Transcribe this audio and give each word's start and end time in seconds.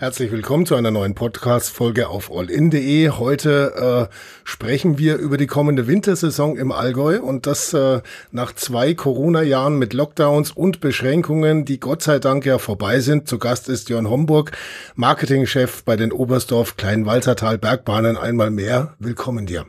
Herzlich 0.00 0.32
willkommen 0.32 0.64
zu 0.64 0.76
einer 0.76 0.90
neuen 0.90 1.14
Podcast-Folge 1.14 2.08
auf 2.08 2.34
allin.de. 2.34 3.10
Heute 3.10 4.08
äh, 4.10 4.14
sprechen 4.44 4.96
wir 4.96 5.16
über 5.18 5.36
die 5.36 5.46
kommende 5.46 5.86
Wintersaison 5.86 6.56
im 6.56 6.72
Allgäu 6.72 7.20
und 7.20 7.46
das 7.46 7.74
äh, 7.74 8.00
nach 8.30 8.54
zwei 8.54 8.94
Corona-Jahren 8.94 9.78
mit 9.78 9.92
Lockdowns 9.92 10.52
und 10.52 10.80
Beschränkungen, 10.80 11.66
die 11.66 11.80
Gott 11.80 12.00
sei 12.02 12.18
Dank 12.18 12.46
ja 12.46 12.56
vorbei 12.56 13.00
sind. 13.00 13.28
Zu 13.28 13.38
Gast 13.38 13.68
ist 13.68 13.90
Jörn 13.90 14.08
Homburg, 14.08 14.52
Marketingchef 14.94 15.84
bei 15.84 15.96
den 15.96 16.12
Oberstdorf 16.12 16.78
Kleinwalzertal 16.78 17.58
Bergbahnen. 17.58 18.16
Einmal 18.16 18.50
mehr. 18.50 18.94
Willkommen 19.00 19.44
dir. 19.44 19.66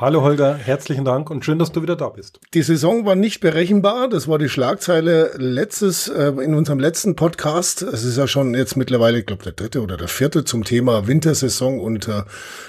Hallo 0.00 0.22
Holger, 0.22 0.54
herzlichen 0.54 1.04
Dank 1.04 1.28
und 1.28 1.44
schön, 1.44 1.58
dass 1.58 1.72
du 1.72 1.82
wieder 1.82 1.94
da 1.94 2.08
bist. 2.08 2.40
Die 2.54 2.62
Saison 2.62 3.04
war 3.04 3.16
nicht 3.16 3.40
berechenbar. 3.40 4.08
Das 4.08 4.28
war 4.28 4.38
die 4.38 4.48
Schlagzeile 4.48 5.32
letztes 5.36 6.08
äh, 6.08 6.28
in 6.42 6.54
unserem 6.54 6.78
letzten 6.78 7.16
Podcast. 7.16 7.82
Es 7.82 8.02
ist 8.02 8.16
ja 8.16 8.26
schon 8.26 8.54
jetzt 8.54 8.78
mittlerweile, 8.78 9.18
ich 9.18 9.26
glaube, 9.26 9.42
der 9.42 9.52
dritte 9.52 9.82
oder 9.82 9.98
der 9.98 10.08
vierte 10.08 10.46
zum 10.46 10.64
Thema 10.64 11.06
Wintersaison 11.06 11.80
und 11.80 12.08
äh, 12.08 12.22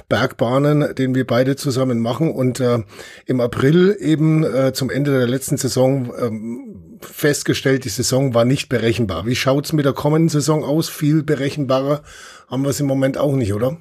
Bergbahnen, 0.09 0.93
den 0.93 1.15
wir 1.15 1.25
beide 1.25 1.55
zusammen 1.55 2.01
machen. 2.01 2.31
Und 2.33 2.59
äh, 2.59 2.79
im 3.25 3.39
April 3.39 3.95
eben 3.97 4.43
äh, 4.43 4.73
zum 4.73 4.89
Ende 4.89 5.17
der 5.17 5.27
letzten 5.27 5.55
Saison 5.55 6.11
ähm, 6.19 6.97
festgestellt, 6.99 7.85
die 7.85 7.89
Saison 7.89 8.33
war 8.33 8.43
nicht 8.43 8.67
berechenbar. 8.67 9.25
Wie 9.25 9.37
schaut's 9.37 9.71
mit 9.71 9.85
der 9.85 9.93
kommenden 9.93 10.27
Saison 10.27 10.65
aus? 10.65 10.89
Viel 10.89 11.23
berechenbarer 11.23 12.01
haben 12.49 12.63
wir 12.63 12.71
es 12.71 12.81
im 12.81 12.87
Moment 12.87 13.17
auch 13.17 13.35
nicht, 13.35 13.53
oder? 13.53 13.77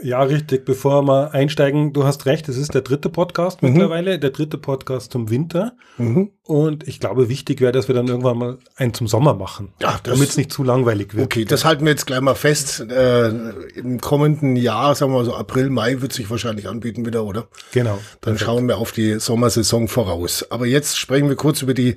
Ja, 0.00 0.22
richtig. 0.22 0.64
Bevor 0.64 1.02
wir 1.02 1.32
einsteigen, 1.32 1.92
du 1.92 2.04
hast 2.04 2.26
recht, 2.26 2.48
es 2.48 2.56
ist 2.56 2.74
der 2.74 2.80
dritte 2.80 3.08
Podcast 3.08 3.62
mhm. 3.62 3.70
mittlerweile, 3.70 4.18
der 4.18 4.30
dritte 4.30 4.58
Podcast 4.58 5.12
zum 5.12 5.30
Winter. 5.30 5.74
Mhm. 5.98 6.30
Und 6.44 6.88
ich 6.88 6.98
glaube, 6.98 7.28
wichtig 7.28 7.60
wäre, 7.60 7.70
dass 7.72 7.86
wir 7.86 7.94
dann 7.94 8.08
irgendwann 8.08 8.36
mal 8.36 8.58
einen 8.74 8.94
zum 8.94 9.06
Sommer 9.06 9.34
machen, 9.34 9.72
ja, 9.80 10.00
damit 10.02 10.30
es 10.30 10.36
nicht 10.36 10.52
zu 10.52 10.64
langweilig 10.64 11.14
wird. 11.14 11.26
Okay, 11.26 11.44
das 11.44 11.64
halten 11.64 11.84
wir 11.84 11.92
jetzt 11.92 12.06
gleich 12.06 12.20
mal 12.20 12.34
fest. 12.34 12.80
Äh, 12.80 13.28
Im 13.76 14.00
kommenden 14.00 14.56
Jahr, 14.56 14.94
sagen 14.94 15.12
wir 15.12 15.18
mal 15.18 15.24
so 15.24 15.34
April, 15.34 15.70
Mai, 15.70 16.00
wird 16.00 16.12
sich 16.12 16.28
wahrscheinlich 16.30 16.68
anbieten 16.68 17.06
wieder, 17.06 17.24
oder? 17.24 17.46
Genau. 17.72 17.94
Dann 17.94 18.00
perfekt. 18.20 18.40
schauen 18.40 18.66
wir 18.66 18.78
auf 18.78 18.90
die 18.90 19.20
Sommersaison 19.20 19.86
voraus. 19.86 20.44
Aber 20.50 20.66
jetzt 20.66 20.98
sprechen 20.98 21.28
wir 21.28 21.36
kurz 21.36 21.62
über 21.62 21.74
die 21.74 21.94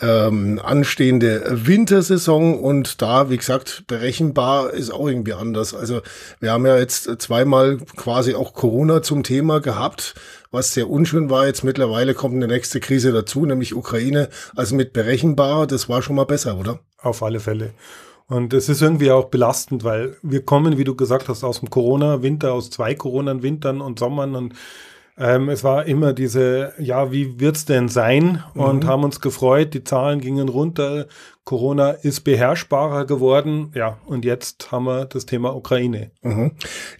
ähm, 0.00 0.60
anstehende 0.62 1.42
Wintersaison 1.66 2.58
und 2.58 3.02
da, 3.02 3.30
wie 3.30 3.36
gesagt, 3.36 3.84
berechenbar 3.86 4.70
ist 4.70 4.90
auch 4.90 5.08
irgendwie 5.08 5.32
anders. 5.32 5.74
Also 5.74 6.02
wir 6.40 6.52
haben 6.52 6.66
ja 6.66 6.78
jetzt 6.78 7.20
zweimal 7.20 7.78
quasi 7.96 8.34
auch 8.34 8.54
Corona 8.54 9.02
zum 9.02 9.22
Thema 9.24 9.60
gehabt, 9.60 10.14
was 10.50 10.72
sehr 10.74 10.88
unschön 10.88 11.30
war. 11.30 11.46
Jetzt 11.46 11.64
mittlerweile 11.64 12.14
kommt 12.14 12.36
eine 12.36 12.46
nächste 12.46 12.80
Krise 12.80 13.12
dazu, 13.12 13.44
nämlich 13.44 13.74
Ukraine. 13.74 14.28
Also 14.54 14.76
mit 14.76 14.92
berechenbar, 14.92 15.66
das 15.66 15.88
war 15.88 16.00
schon 16.02 16.16
mal 16.16 16.26
besser, 16.26 16.56
oder? 16.56 16.78
Auf 16.98 17.22
alle 17.22 17.40
Fälle. 17.40 17.72
Und 18.28 18.52
es 18.52 18.68
ist 18.68 18.82
irgendwie 18.82 19.10
auch 19.10 19.26
belastend, 19.26 19.84
weil 19.84 20.16
wir 20.22 20.44
kommen, 20.44 20.76
wie 20.76 20.84
du 20.84 20.94
gesagt 20.94 21.28
hast, 21.28 21.44
aus 21.44 21.60
dem 21.60 21.70
Corona-Winter, 21.70 22.52
aus 22.52 22.70
zwei 22.70 22.94
Corona-Wintern 22.94 23.80
und 23.80 23.98
Sommern 23.98 24.36
und 24.36 24.54
ähm, 25.18 25.48
es 25.48 25.64
war 25.64 25.86
immer 25.86 26.12
diese, 26.12 26.72
ja, 26.78 27.10
wie 27.10 27.40
wird's 27.40 27.64
denn 27.64 27.88
sein? 27.88 28.42
Und 28.54 28.84
mhm. 28.84 28.88
haben 28.88 29.04
uns 29.04 29.20
gefreut, 29.20 29.74
die 29.74 29.84
Zahlen 29.84 30.20
gingen 30.20 30.48
runter, 30.48 31.06
Corona 31.48 31.92
ist 31.92 32.24
beherrschbarer 32.24 33.06
geworden. 33.06 33.72
Ja, 33.74 33.96
und 34.04 34.26
jetzt 34.26 34.70
haben 34.70 34.84
wir 34.84 35.06
das 35.06 35.24
Thema 35.24 35.56
Ukraine. 35.56 36.10
Mhm. 36.20 36.50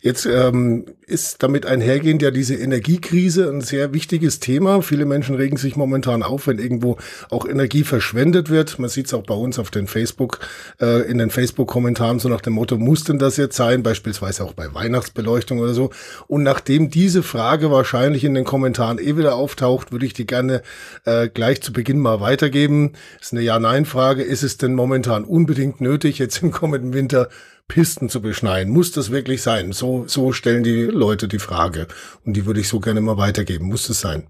Jetzt 0.01 0.25
ähm, 0.25 0.87
ist 1.07 1.43
damit 1.43 1.67
einhergehend 1.67 2.23
ja 2.23 2.31
diese 2.31 2.55
Energiekrise 2.55 3.51
ein 3.51 3.61
sehr 3.61 3.93
wichtiges 3.93 4.41
Thema. 4.41 4.81
Viele 4.81 5.05
Menschen 5.05 5.35
regen 5.35 5.59
sich 5.59 5.77
momentan 5.77 6.23
auf, 6.23 6.47
wenn 6.47 6.59
irgendwo 6.59 6.97
auch 7.29 7.47
Energie 7.47 7.85
verschwendet 7.85 8.49
wird. 8.49 8.79
Man 8.79 8.89
sieht 8.89 9.05
es 9.09 9.13
auch 9.13 9.23
bei 9.23 9.35
uns 9.35 9.59
auf 9.59 9.71
den 9.71 9.87
Facebook, 9.87 10.41
äh, 10.81 11.03
in 11.11 11.19
den 11.19 11.29
Facebook-Kommentaren 11.29 12.19
so 12.19 12.31
nach 12.31 12.41
dem 12.41 12.55
Motto, 12.55 12.79
muss 12.79 13.05
denn 13.05 13.19
das 13.19 13.37
jetzt 13.37 13.55
sein? 13.55 13.83
Beispielsweise 13.83 14.45
auch 14.45 14.55
bei 14.55 14.73
Weihnachtsbeleuchtung 14.73 15.59
oder 15.59 15.75
so. 15.75 15.91
Und 16.27 16.43
nachdem 16.43 16.89
diese 16.89 17.23
Frage 17.23 17.71
wahrscheinlich 17.71 18.25
in 18.25 18.33
den 18.33 18.45
Kommentaren 18.45 18.99
eh 18.99 19.15
wieder 19.19 19.35
auftaucht, 19.35 19.93
würde 19.93 20.07
ich 20.07 20.15
die 20.15 20.27
gerne 20.27 20.63
äh, 21.05 21.29
gleich 21.29 21.61
zu 21.61 21.75
Beginn 21.75 21.99
mal 21.99 22.23
weitergeben. 22.23 22.93
Das 23.19 23.27
ist 23.27 23.33
eine 23.35 23.43
Ja-Nein-Frage 23.43 24.23
ist 24.23 24.38
es 24.43 24.57
denn 24.57 24.75
momentan 24.75 25.25
unbedingt 25.25 25.81
nötig, 25.81 26.19
jetzt 26.19 26.43
im 26.43 26.51
kommenden 26.51 26.93
Winter 26.93 27.29
Pisten 27.69 28.09
zu 28.09 28.23
beschneien? 28.23 28.71
Muss 28.71 28.93
das 28.93 29.11
wirklich 29.11 29.43
sein? 29.43 29.73
So, 29.73 30.05
so 30.07 30.33
stellen 30.33 30.65
die 30.65 30.83
Leute 30.83 31.29
die 31.29 31.39
Frage. 31.39 31.87
Und 32.25 32.35
die 32.35 32.47
würde 32.47 32.61
ich 32.61 32.69
so 32.69 32.81
gerne 32.81 33.01
mal 33.01 33.19
weitergeben. 33.19 33.67
Muss 33.67 33.89
es 33.89 34.01
sein? 34.01 34.27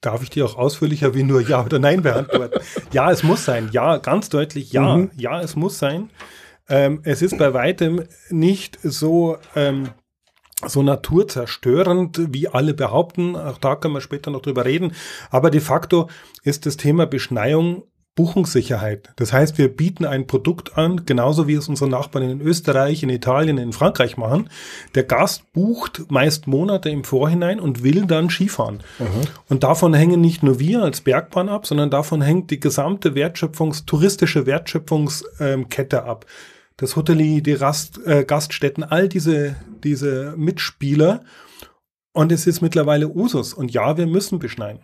Darf 0.00 0.22
ich 0.22 0.30
die 0.30 0.42
auch 0.42 0.56
ausführlicher 0.56 1.14
wie 1.14 1.22
nur 1.22 1.40
Ja 1.40 1.64
oder 1.64 1.78
Nein 1.78 2.02
beantworten? 2.02 2.60
ja, 2.92 3.10
es 3.10 3.22
muss 3.22 3.44
sein. 3.44 3.70
Ja, 3.72 3.98
ganz 3.98 4.28
deutlich 4.28 4.72
Ja. 4.72 4.96
Mhm. 4.96 5.10
Ja, 5.16 5.40
es 5.40 5.54
muss 5.54 5.78
sein. 5.78 6.10
Ähm, 6.68 7.00
es 7.04 7.22
ist 7.22 7.38
bei 7.38 7.54
weitem 7.54 8.02
nicht 8.28 8.78
so, 8.82 9.38
ähm, 9.54 9.90
so 10.66 10.82
naturzerstörend, 10.82 12.32
wie 12.32 12.48
alle 12.48 12.74
behaupten. 12.74 13.36
Auch 13.36 13.58
da 13.58 13.76
können 13.76 13.94
wir 13.94 14.00
später 14.00 14.30
noch 14.30 14.42
drüber 14.42 14.64
reden. 14.64 14.92
Aber 15.30 15.50
de 15.50 15.60
facto 15.60 16.08
ist 16.42 16.66
das 16.66 16.76
Thema 16.76 17.06
Beschneiung 17.06 17.84
Buchungssicherheit. 18.14 19.10
Das 19.16 19.32
heißt, 19.32 19.56
wir 19.56 19.74
bieten 19.74 20.04
ein 20.04 20.26
Produkt 20.26 20.76
an, 20.76 21.06
genauso 21.06 21.48
wie 21.48 21.54
es 21.54 21.68
unsere 21.68 21.88
Nachbarn 21.88 22.28
in 22.28 22.40
Österreich, 22.42 23.02
in 23.02 23.08
Italien, 23.08 23.56
in 23.56 23.72
Frankreich 23.72 24.18
machen. 24.18 24.50
Der 24.94 25.04
Gast 25.04 25.50
bucht 25.54 26.10
meist 26.10 26.46
Monate 26.46 26.90
im 26.90 27.04
Vorhinein 27.04 27.58
und 27.58 27.82
will 27.82 28.04
dann 28.04 28.28
Skifahren. 28.28 28.82
Mhm. 28.98 29.22
Und 29.48 29.62
davon 29.62 29.94
hängen 29.94 30.20
nicht 30.20 30.42
nur 30.42 30.58
wir 30.58 30.82
als 30.82 31.00
Bergbahn 31.00 31.48
ab, 31.48 31.66
sondern 31.66 31.90
davon 31.90 32.20
hängt 32.20 32.50
die 32.50 32.60
gesamte 32.60 33.14
Wertschöpfungs-, 33.14 33.86
touristische 33.86 34.44
Wertschöpfungskette 34.44 36.04
ab. 36.04 36.26
Das 36.76 36.96
Hotelier, 36.96 37.42
die 37.42 37.54
Rast, 37.54 37.98
äh, 38.04 38.24
Gaststätten, 38.24 38.84
all 38.84 39.08
diese, 39.08 39.56
diese 39.82 40.34
Mitspieler. 40.36 41.22
Und 42.12 42.30
es 42.30 42.46
ist 42.46 42.60
mittlerweile 42.60 43.08
Usus. 43.08 43.54
Und 43.54 43.72
ja, 43.72 43.96
wir 43.96 44.06
müssen 44.06 44.38
beschneiden. 44.38 44.80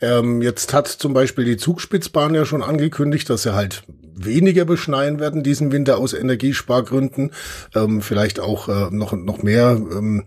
Ähm, 0.00 0.42
jetzt 0.42 0.72
hat 0.72 0.88
zum 0.88 1.14
Beispiel 1.14 1.44
die 1.44 1.56
Zugspitzbahn 1.56 2.34
ja 2.34 2.44
schon 2.44 2.62
angekündigt, 2.62 3.28
dass 3.30 3.42
sie 3.42 3.54
halt 3.54 3.84
weniger 4.16 4.64
beschneien 4.64 5.18
werden 5.18 5.42
diesen 5.42 5.72
Winter 5.72 5.98
aus 5.98 6.12
Energiespargründen. 6.12 7.32
Ähm, 7.74 8.00
vielleicht 8.00 8.40
auch 8.40 8.68
äh, 8.68 8.94
noch, 8.94 9.12
noch 9.12 9.42
mehr 9.42 9.70
ähm, 9.70 10.24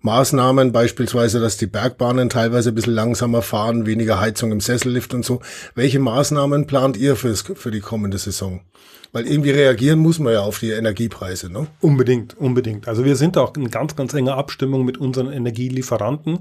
Maßnahmen, 0.00 0.72
beispielsweise, 0.72 1.40
dass 1.40 1.56
die 1.56 1.66
Bergbahnen 1.66 2.30
teilweise 2.30 2.70
ein 2.70 2.74
bisschen 2.74 2.94
langsamer 2.94 3.42
fahren, 3.42 3.86
weniger 3.86 4.20
Heizung 4.20 4.52
im 4.52 4.60
Sessellift 4.60 5.14
und 5.14 5.24
so. 5.24 5.40
Welche 5.74 6.00
Maßnahmen 6.00 6.66
plant 6.66 6.96
ihr 6.96 7.16
fürs, 7.16 7.44
für 7.54 7.70
die 7.70 7.80
kommende 7.80 8.18
Saison? 8.18 8.60
Weil 9.12 9.26
irgendwie 9.26 9.50
reagieren 9.50 9.98
muss 10.00 10.18
man 10.18 10.34
ja 10.34 10.40
auf 10.40 10.58
die 10.58 10.70
Energiepreise, 10.70 11.50
ne? 11.50 11.66
Unbedingt, 11.80 12.36
unbedingt. 12.36 12.88
Also 12.88 13.04
wir 13.04 13.16
sind 13.16 13.38
auch 13.38 13.54
in 13.56 13.70
ganz, 13.70 13.96
ganz 13.96 14.12
enger 14.12 14.36
Abstimmung 14.36 14.84
mit 14.84 14.98
unseren 14.98 15.32
Energielieferanten, 15.32 16.40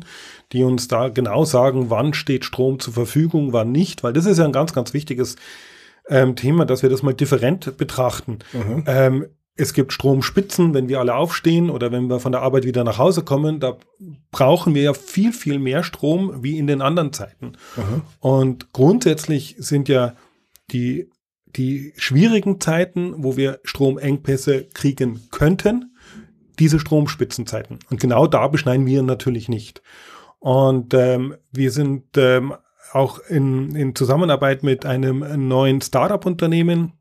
die 0.52 0.64
uns 0.64 0.88
da 0.88 1.10
genau 1.10 1.46
sagen, 1.46 1.90
wann 1.90 2.14
steht 2.14 2.46
Strom 2.46 2.80
zur 2.80 2.94
Verfügung, 2.94 3.54
wann 3.54 3.72
nicht, 3.72 4.04
weil 4.04 4.14
das 4.14 4.26
ist 4.26 4.38
ja 4.38 4.46
ein 4.46 4.52
ganz, 4.52 4.74
ganz 4.74 4.94
wichtiges 4.94 5.38
ähm, 6.10 6.36
Thema, 6.36 6.66
dass 6.66 6.84
wir 6.84 6.90
das 6.90 7.04
mal 7.04 7.14
different 7.14 7.78
betrachten. 7.78 8.40
Mhm. 8.54 8.84
Ähm, 8.86 9.26
es 9.58 9.74
gibt 9.74 9.92
Stromspitzen, 9.92 10.74
wenn 10.74 10.88
wir 10.88 11.00
alle 11.00 11.16
aufstehen 11.16 11.70
oder 11.70 11.92
wenn 11.92 12.08
wir 12.10 12.20
von 12.20 12.32
der 12.32 12.42
Arbeit 12.42 12.64
wieder 12.64 12.84
nach 12.84 13.00
Hause 13.00 13.24
kommen. 13.24 13.60
Da 13.60 13.78
brauchen 14.32 14.76
wir 14.76 14.84
ja 14.84 14.94
viel, 14.94 15.34
viel 15.34 15.58
mehr 15.58 15.84
Strom 15.84 16.44
wie 16.44 16.60
in 16.60 16.68
den 16.68 16.82
anderen 16.82 17.12
Zeiten. 17.12 17.54
Mhm. 17.76 18.02
Und 18.20 18.72
grundsätzlich 18.72 19.56
sind 19.58 19.90
ja 19.90 20.14
die 20.72 21.10
die 21.56 21.94
schwierigen 21.98 22.60
Zeiten, 22.60 23.16
wo 23.18 23.38
wir 23.38 23.60
Stromengpässe 23.64 24.66
kriegen 24.74 25.22
könnten, 25.32 25.96
diese 26.60 26.80
Stromspitzenzeiten. 26.80 27.80
Und 27.90 28.00
genau 28.00 28.28
da 28.28 28.48
beschneiden 28.48 28.86
wir 28.86 29.04
natürlich 29.04 29.50
nicht. 29.50 29.82
Und 30.40 30.94
ähm, 30.94 31.36
wir 31.52 31.72
sind 31.72 32.06
ähm, 32.18 32.54
auch 32.94 33.20
in, 33.20 33.76
in 33.76 33.96
Zusammenarbeit 33.96 34.64
mit 34.64 34.86
einem 34.86 35.48
neuen 35.48 35.82
Startup-Unternehmen, 35.82 36.94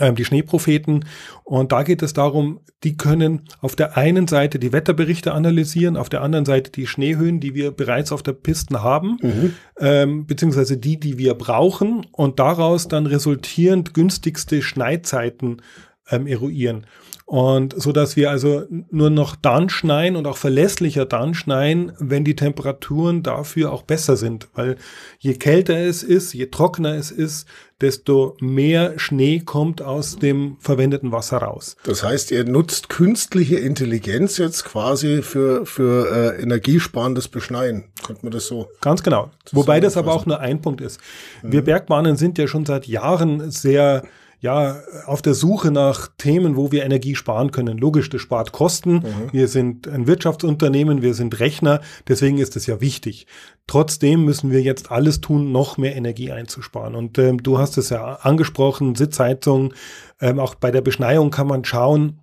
die 0.00 0.24
Schneepropheten. 0.24 1.04
Und 1.44 1.72
da 1.72 1.82
geht 1.82 2.02
es 2.02 2.12
darum, 2.12 2.60
die 2.84 2.96
können 2.96 3.42
auf 3.60 3.76
der 3.76 3.96
einen 3.96 4.28
Seite 4.28 4.58
die 4.58 4.72
Wetterberichte 4.72 5.32
analysieren, 5.32 5.96
auf 5.96 6.08
der 6.08 6.22
anderen 6.22 6.44
Seite 6.44 6.70
die 6.70 6.86
Schneehöhen, 6.86 7.40
die 7.40 7.54
wir 7.54 7.70
bereits 7.70 8.12
auf 8.12 8.22
der 8.22 8.32
Pisten 8.32 8.82
haben, 8.82 9.18
mhm. 9.22 9.54
ähm, 9.78 10.26
beziehungsweise 10.26 10.76
die, 10.76 10.98
die 10.98 11.18
wir 11.18 11.34
brauchen 11.34 12.06
und 12.12 12.38
daraus 12.38 12.88
dann 12.88 13.06
resultierend 13.06 13.94
günstigste 13.94 14.62
Schneidzeiten 14.62 15.62
ähm, 16.10 16.26
eruieren. 16.26 16.86
Und 17.26 17.74
so 17.76 17.90
dass 17.90 18.14
wir 18.14 18.30
also 18.30 18.66
nur 18.70 19.10
noch 19.10 19.34
dann 19.34 19.68
schneien 19.68 20.14
und 20.14 20.28
auch 20.28 20.36
verlässlicher 20.36 21.06
dann 21.06 21.34
schneien, 21.34 21.92
wenn 21.98 22.22
die 22.22 22.36
Temperaturen 22.36 23.24
dafür 23.24 23.72
auch 23.72 23.82
besser 23.82 24.16
sind. 24.16 24.46
Weil 24.54 24.76
je 25.18 25.34
kälter 25.34 25.76
es 25.76 26.04
ist, 26.04 26.34
je 26.34 26.46
trockener 26.46 26.94
es 26.94 27.10
ist, 27.10 27.48
desto 27.80 28.36
mehr 28.40 29.00
Schnee 29.00 29.40
kommt 29.40 29.82
aus 29.82 30.20
dem 30.20 30.56
verwendeten 30.60 31.10
Wasser 31.10 31.38
raus. 31.38 31.76
Das 31.82 32.04
heißt, 32.04 32.30
ihr 32.30 32.44
nutzt 32.44 32.88
künstliche 32.90 33.56
Intelligenz 33.56 34.38
jetzt 34.38 34.64
quasi 34.64 35.20
für, 35.20 35.66
für 35.66 36.36
äh, 36.38 36.42
energiesparendes 36.42 37.26
Beschneien. 37.26 37.86
Könnte 38.06 38.24
man 38.24 38.30
das 38.30 38.46
so? 38.46 38.68
Ganz 38.80 39.02
genau. 39.02 39.32
Wobei 39.50 39.80
das 39.80 39.96
aber 39.96 40.12
auch 40.12 40.26
nur 40.26 40.38
ein 40.38 40.62
Punkt 40.62 40.80
ist. 40.80 41.00
Mhm. 41.42 41.52
Wir 41.52 41.62
Bergbahnen 41.62 42.16
sind 42.16 42.38
ja 42.38 42.46
schon 42.46 42.64
seit 42.64 42.86
Jahren 42.86 43.50
sehr 43.50 44.04
ja 44.40 44.80
auf 45.06 45.22
der 45.22 45.34
Suche 45.34 45.70
nach 45.70 46.08
Themen, 46.18 46.56
wo 46.56 46.72
wir 46.72 46.84
Energie 46.84 47.14
sparen 47.14 47.50
können. 47.50 47.78
Logisch, 47.78 48.10
das 48.10 48.20
spart 48.20 48.52
Kosten. 48.52 48.94
Mhm. 48.94 49.32
Wir 49.32 49.48
sind 49.48 49.88
ein 49.88 50.06
Wirtschaftsunternehmen, 50.06 51.02
wir 51.02 51.14
sind 51.14 51.40
Rechner, 51.40 51.80
deswegen 52.08 52.38
ist 52.38 52.56
es 52.56 52.66
ja 52.66 52.80
wichtig. 52.80 53.26
Trotzdem 53.66 54.24
müssen 54.24 54.50
wir 54.50 54.62
jetzt 54.62 54.92
alles 54.92 55.20
tun, 55.20 55.52
noch 55.52 55.78
mehr 55.78 55.96
Energie 55.96 56.30
einzusparen. 56.30 56.94
Und 56.94 57.18
ähm, 57.18 57.42
du 57.42 57.58
hast 57.58 57.78
es 57.78 57.90
ja 57.90 58.14
angesprochen, 58.14 58.94
Sitzheizung, 58.94 59.74
ähm, 60.20 60.38
auch 60.38 60.54
bei 60.54 60.70
der 60.70 60.82
Beschneiung 60.82 61.30
kann 61.30 61.48
man 61.48 61.64
schauen, 61.64 62.20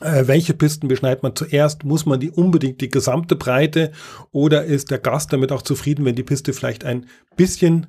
äh, 0.00 0.26
welche 0.26 0.54
Pisten 0.54 0.88
beschneidet 0.88 1.22
man 1.22 1.36
zuerst? 1.36 1.84
Muss 1.84 2.06
man 2.06 2.20
die 2.20 2.30
unbedingt 2.30 2.80
die 2.80 2.88
gesamte 2.88 3.36
Breite 3.36 3.92
oder 4.32 4.64
ist 4.64 4.90
der 4.90 4.98
Gast 4.98 5.32
damit 5.32 5.52
auch 5.52 5.62
zufrieden, 5.62 6.04
wenn 6.04 6.14
die 6.14 6.22
Piste 6.22 6.52
vielleicht 6.52 6.84
ein 6.84 7.06
bisschen 7.36 7.88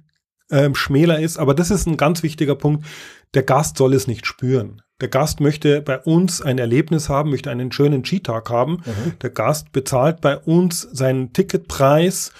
ähm, 0.51 0.75
schmäler 0.75 1.19
ist? 1.19 1.37
Aber 1.37 1.53
das 1.53 1.71
ist 1.71 1.87
ein 1.87 1.97
ganz 1.97 2.23
wichtiger 2.23 2.55
Punkt. 2.55 2.85
Der 3.33 3.43
Gast 3.43 3.77
soll 3.77 3.93
es 3.93 4.07
nicht 4.07 4.25
spüren. 4.25 4.81
Der 4.99 5.07
Gast 5.07 5.39
möchte 5.39 5.81
bei 5.81 5.99
uns 5.99 6.41
ein 6.41 6.59
Erlebnis 6.59 7.09
haben, 7.09 7.31
möchte 7.31 7.49
einen 7.49 7.71
schönen 7.71 8.05
Skitag 8.05 8.49
haben. 8.49 8.83
Mhm. 8.85 9.19
Der 9.21 9.31
Gast 9.31 9.71
bezahlt 9.71 10.21
bei 10.21 10.37
uns 10.37 10.81
seinen 10.91 11.33
Ticketpreis 11.33 12.31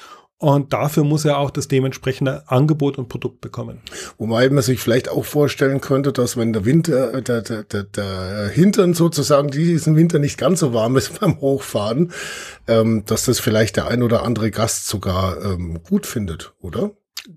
und 0.42 0.74
dafür 0.74 1.04
muss 1.04 1.24
er 1.24 1.38
auch 1.38 1.52
das 1.52 1.68
dementsprechende 1.68 2.50
Angebot 2.50 2.98
und 2.98 3.10
Produkt 3.10 3.42
bekommen. 3.42 3.80
Wobei 4.18 4.50
man 4.50 4.63
sich 4.63 4.80
vielleicht 4.80 5.08
auch 5.08 5.24
vorstellen 5.24 5.81
könnte, 5.81 6.12
dass 6.12 6.36
wenn 6.36 6.52
der 6.52 6.66
Winter, 6.66 7.13
äh, 7.13 7.22
der, 7.22 7.44
der, 7.44 7.63
der, 7.63 7.84
der 7.84 8.50
Hintern 8.50 8.96
sozusagen 8.96 9.52
diesen 9.52 9.96
Winter 9.96 10.18
nicht 10.18 10.40
ganz 10.40 10.62
so 10.62 10.74
warm 10.74 10.98
ist 10.98 11.19
beim 11.19 11.40
Hochfahren, 11.42 12.12
ähm, 12.68 13.04
dass 13.06 13.25
das 13.25 13.40
vielleicht 13.40 13.75
der 13.75 13.88
ein 13.88 14.02
oder 14.02 14.24
andere 14.24 14.50
Gast 14.50 14.88
sogar 14.88 15.44
ähm, 15.44 15.80
gut 15.84 16.08
findet, 16.08 16.54
oder? 16.60 16.90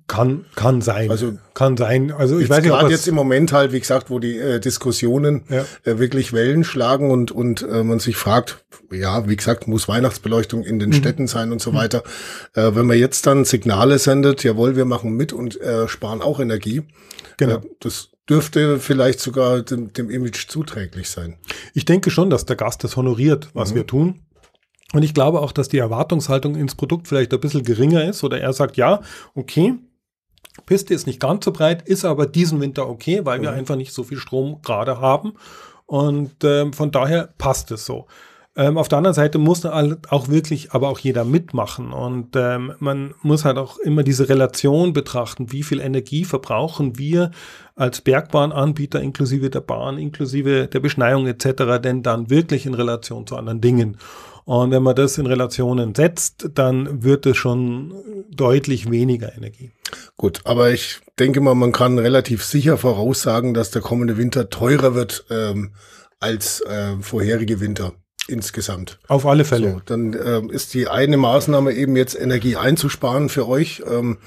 Kann, 0.07 0.47
kann 0.55 0.81
sein. 0.81 1.11
Also, 1.11 1.37
kann 1.53 1.77
sein. 1.77 2.11
Also, 2.11 2.39
ich 2.39 2.49
weiß 2.49 2.63
nicht, 2.63 2.71
gerade 2.71 2.91
jetzt 2.91 3.07
im 3.07 3.15
Moment 3.15 3.53
halt, 3.53 3.73
wie 3.73 3.81
gesagt, 3.81 4.09
wo 4.09 4.19
die 4.19 4.39
äh, 4.39 4.59
Diskussionen 4.59 5.45
ja. 5.51 5.67
äh, 5.85 5.99
wirklich 5.99 6.33
Wellen 6.33 6.65
schlagen 6.65 7.11
und, 7.11 7.31
und 7.31 7.63
äh, 7.63 7.85
man 7.85 7.99
sich 7.99 8.17
fragt, 8.17 8.65
ja, 8.91 9.29
wie 9.29 9.37
gesagt, 9.37 9.69
muss 9.69 9.87
Weihnachtsbeleuchtung 9.87 10.65
in 10.65 10.79
den 10.79 10.91
mhm. 10.91 10.95
Städten 10.95 11.27
sein 11.27 11.53
und 11.53 11.61
so 11.61 11.73
mhm. 11.73 11.77
weiter. 11.77 12.03
Äh, 12.55 12.75
wenn 12.75 12.87
man 12.87 12.99
jetzt 12.99 13.27
dann 13.27 13.45
Signale 13.45 13.99
sendet, 13.99 14.43
jawohl, 14.43 14.75
wir 14.75 14.87
machen 14.87 15.13
mit 15.13 15.35
und 15.35 15.61
äh, 15.61 15.87
sparen 15.87 16.23
auch 16.23 16.41
Energie. 16.41 16.83
Genau. 17.37 17.57
Äh, 17.57 17.61
das 17.81 18.09
dürfte 18.29 18.79
vielleicht 18.79 19.21
sogar 19.21 19.61
dem, 19.61 19.93
dem 19.93 20.09
Image 20.09 20.49
zuträglich 20.49 21.11
sein. 21.11 21.37
Ich 21.75 21.85
denke 21.85 22.11
schon, 22.11 22.31
dass 22.31 22.47
der 22.47 22.57
Gast 22.57 22.85
das 22.85 22.97
honoriert, 22.97 23.51
was 23.53 23.73
mhm. 23.73 23.75
wir 23.77 23.87
tun. 23.87 24.21
Und 24.95 25.03
ich 25.03 25.13
glaube 25.13 25.41
auch, 25.41 25.51
dass 25.51 25.69
die 25.69 25.79
Erwartungshaltung 25.79 26.55
ins 26.55 26.77
Produkt 26.77 27.09
vielleicht 27.09 27.35
ein 27.35 27.41
bisschen 27.41 27.65
geringer 27.65 28.05
ist 28.05 28.23
oder 28.23 28.41
er 28.41 28.53
sagt, 28.53 28.77
ja, 28.77 29.01
okay, 29.35 29.75
Piste 30.67 30.95
ist 30.95 31.09
nicht 31.09 31.19
ganz 31.19 31.45
so 31.45 31.53
breit, 31.53 31.83
ist 31.83 32.05
aber 32.05 32.27
diesen 32.27 32.61
Winter 32.61 32.89
okay, 32.89 33.21
weil 33.25 33.43
wir 33.43 33.51
mhm. 33.51 33.59
einfach 33.59 33.75
nicht 33.75 33.93
so 33.93 34.05
viel 34.05 34.19
Strom 34.19 34.63
gerade 34.63 35.01
haben. 35.01 35.33
Und 35.87 36.45
ähm, 36.45 36.73
von 36.73 36.93
daher 36.93 37.35
passt 37.39 37.73
es 37.73 37.85
so. 37.85 38.07
Ähm, 38.57 38.79
auf 38.79 38.87
der 38.87 38.99
anderen 38.99 39.15
Seite 39.15 39.39
muss 39.39 39.67
auch 39.67 40.29
wirklich, 40.29 40.71
aber 40.71 40.89
auch 40.89 41.01
jeder 41.01 41.25
mitmachen. 41.25 41.93
Und 41.93 42.37
ähm, 42.37 42.73
man 42.79 43.15
muss 43.23 43.45
halt 43.45 43.59
auch 43.59 43.79
immer 43.79 44.05
diese 44.05 44.29
Relation 44.29 44.93
betrachten, 44.93 45.51
wie 45.51 45.65
viel 45.65 45.81
Energie 45.81 46.25
verbrauchen 46.25 46.97
wir 46.97 47.33
als 47.75 48.01
Bergbahnanbieter 48.01 49.01
inklusive 49.01 49.51
der 49.51 49.61
Bahn, 49.61 49.99
inklusive 49.99 50.69
der 50.69 50.79
Beschneiung 50.79 51.27
etc. 51.27 51.83
denn 51.83 52.05
dann 52.05 52.31
wirklich 52.31 52.65
in 52.65 52.75
Relation 52.75 53.27
zu 53.27 53.37
anderen 53.37 53.61
Dingen. 53.61 53.97
Und 54.45 54.71
wenn 54.71 54.83
man 54.83 54.95
das 54.95 55.17
in 55.17 55.27
Relationen 55.27 55.95
setzt, 55.95 56.51
dann 56.55 57.03
wird 57.03 57.25
es 57.27 57.37
schon 57.37 57.95
deutlich 58.31 58.91
weniger 58.91 59.35
Energie. 59.35 59.73
Gut, 60.17 60.41
aber 60.45 60.71
ich 60.71 61.01
denke 61.19 61.41
mal, 61.41 61.55
man 61.55 61.73
kann 61.73 61.99
relativ 61.99 62.45
sicher 62.45 62.77
voraussagen, 62.77 63.55
dass 63.55 63.71
der 63.71 63.83
kommende 63.83 64.19
Winter 64.19 64.51
teurer 64.51 64.95
wird 64.95 65.25
ähm, 65.31 65.73
als 66.21 66.61
äh, 66.63 66.97
vorherige 67.01 67.61
Winter 67.61 67.95
insgesamt. 68.29 68.99
Auf 69.07 69.27
alle 69.27 69.45
Fälle. 69.45 69.73
So, 69.73 69.81
dann 69.85 70.15
ähm, 70.15 70.51
ist 70.51 70.73
die 70.75 70.89
eine 70.89 71.17
Maßnahme 71.17 71.73
eben 71.73 71.95
jetzt 71.97 72.19
Energie 72.19 72.57
einzusparen 72.57 73.29
für 73.29 73.47
euch, 73.47 73.83
ähm, 73.91 74.19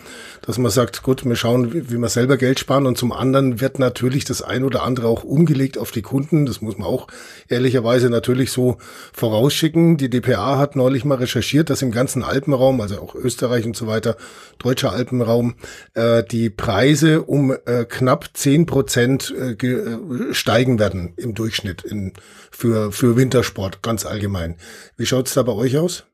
dass 0.45 0.57
man 0.59 0.71
sagt, 0.71 1.01
gut, 1.01 1.25
wir 1.25 1.35
schauen, 1.35 1.73
wie, 1.73 1.89
wie 1.89 1.97
wir 1.97 2.09
selber 2.09 2.37
Geld 2.37 2.59
sparen 2.59 2.85
und 2.85 2.97
zum 2.97 3.11
anderen 3.11 3.59
wird 3.59 3.79
natürlich 3.79 4.23
das 4.25 4.41
ein 4.41 4.63
oder 4.63 4.83
andere 4.83 5.07
auch 5.07 5.23
umgelegt 5.23 5.77
auf 5.77 5.91
die 5.91 6.03
Kunden. 6.03 6.45
Das 6.45 6.61
muss 6.61 6.77
man 6.77 6.87
auch 6.87 7.07
ehrlicherweise 7.47 8.09
natürlich 8.09 8.51
so 8.51 8.77
vorausschicken. 9.13 9.97
Die 9.97 10.09
DPA 10.09 10.57
hat 10.59 10.75
neulich 10.75 11.03
mal 11.03 11.15
recherchiert, 11.15 11.69
dass 11.69 11.81
im 11.81 11.91
ganzen 11.91 12.23
Alpenraum, 12.23 12.79
also 12.81 13.01
auch 13.01 13.15
Österreich 13.15 13.65
und 13.65 13.75
so 13.75 13.87
weiter, 13.87 14.15
deutscher 14.59 14.91
Alpenraum, 14.91 15.55
äh, 15.95 16.23
die 16.23 16.51
Preise 16.51 17.23
um 17.23 17.51
äh, 17.65 17.85
knapp 17.85 18.29
zehn 18.33 18.65
Prozent 18.67 19.33
äh, 19.35 19.53
äh 19.53 20.33
steigen 20.33 20.77
werden 20.77 21.13
im 21.17 21.33
Durchschnitt 21.33 21.83
in, 21.83 22.13
für, 22.51 22.91
für 22.91 23.15
Wintersport 23.15 23.81
ganz 23.87 24.05
allgemein. 24.05 24.57
Wie 24.95 25.05
schaut's 25.05 25.33
da 25.33 25.41
bei 25.41 25.53
euch 25.53 25.77
aus? 25.77 26.05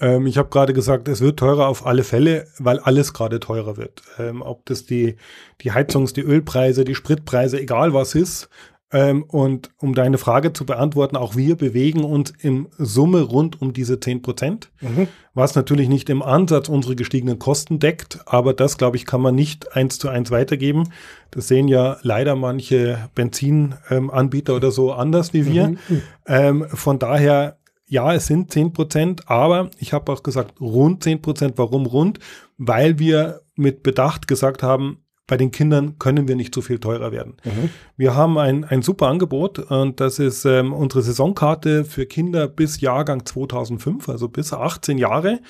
Ähm, 0.00 0.26
ich 0.26 0.36
habe 0.36 0.48
gerade 0.48 0.72
gesagt, 0.72 1.06
es 1.08 1.20
wird 1.20 1.38
teurer 1.38 1.68
auf 1.68 1.86
alle 1.86 2.04
Fälle, 2.04 2.46
weil 2.58 2.80
alles 2.80 3.12
gerade 3.12 3.40
teurer 3.40 3.76
wird. 3.76 4.02
Ähm, 4.18 4.42
ob 4.42 4.66
das 4.66 4.84
die, 4.84 5.16
die 5.60 5.72
Heizungs-, 5.72 6.12
die 6.12 6.22
Ölpreise, 6.22 6.84
die 6.84 6.94
Spritpreise, 6.94 7.60
egal 7.60 7.94
was 7.94 8.14
ist. 8.14 8.48
Ähm, 8.92 9.22
und 9.22 9.70
um 9.78 9.94
deine 9.94 10.18
Frage 10.18 10.52
zu 10.52 10.66
beantworten, 10.66 11.16
auch 11.16 11.34
wir 11.34 11.56
bewegen 11.56 12.04
uns 12.04 12.32
im 12.40 12.68
Summe 12.76 13.22
rund 13.22 13.60
um 13.62 13.72
diese 13.72 13.98
10 13.98 14.20
Prozent, 14.20 14.70
mhm. 14.80 15.08
was 15.32 15.54
natürlich 15.54 15.88
nicht 15.88 16.10
im 16.10 16.22
Ansatz 16.22 16.68
unsere 16.68 16.94
gestiegenen 16.94 17.38
Kosten 17.38 17.78
deckt, 17.78 18.20
aber 18.26 18.52
das, 18.52 18.76
glaube 18.76 18.98
ich, 18.98 19.06
kann 19.06 19.22
man 19.22 19.34
nicht 19.34 19.74
eins 19.74 19.98
zu 19.98 20.10
eins 20.10 20.30
weitergeben. 20.30 20.90
Das 21.30 21.48
sehen 21.48 21.68
ja 21.68 21.96
leider 22.02 22.36
manche 22.36 23.08
Benzinanbieter 23.14 24.52
ähm, 24.52 24.56
oder 24.56 24.70
so 24.70 24.92
anders 24.92 25.32
wie 25.32 25.46
wir. 25.46 25.68
Mhm. 25.68 26.02
Ähm, 26.26 26.66
von 26.68 26.98
daher, 26.98 27.56
ja, 27.86 28.12
es 28.12 28.26
sind 28.26 28.52
10 28.52 28.74
Prozent, 28.74 29.30
aber 29.30 29.70
ich 29.78 29.94
habe 29.94 30.12
auch 30.12 30.22
gesagt, 30.22 30.60
rund 30.60 31.02
10 31.02 31.22
Prozent. 31.22 31.54
Warum 31.56 31.86
rund? 31.86 32.18
Weil 32.58 32.98
wir 32.98 33.40
mit 33.54 33.82
Bedacht 33.82 34.28
gesagt 34.28 34.62
haben, 34.62 35.01
bei 35.32 35.38
den 35.38 35.50
Kindern 35.50 35.98
können 35.98 36.28
wir 36.28 36.36
nicht 36.36 36.54
so 36.54 36.60
viel 36.60 36.78
teurer 36.78 37.10
werden. 37.10 37.38
Mhm. 37.42 37.70
Wir 37.96 38.14
haben 38.14 38.36
ein, 38.36 38.64
ein 38.64 38.82
super 38.82 39.06
Angebot 39.06 39.58
und 39.58 39.98
das 39.98 40.18
ist 40.18 40.44
ähm, 40.44 40.74
unsere 40.74 41.00
Saisonkarte 41.00 41.86
für 41.86 42.04
Kinder 42.04 42.48
bis 42.48 42.82
Jahrgang 42.82 43.24
2005, 43.24 44.10
also 44.10 44.28
bis 44.28 44.52
18 44.52 44.98
Jahre. 44.98 45.40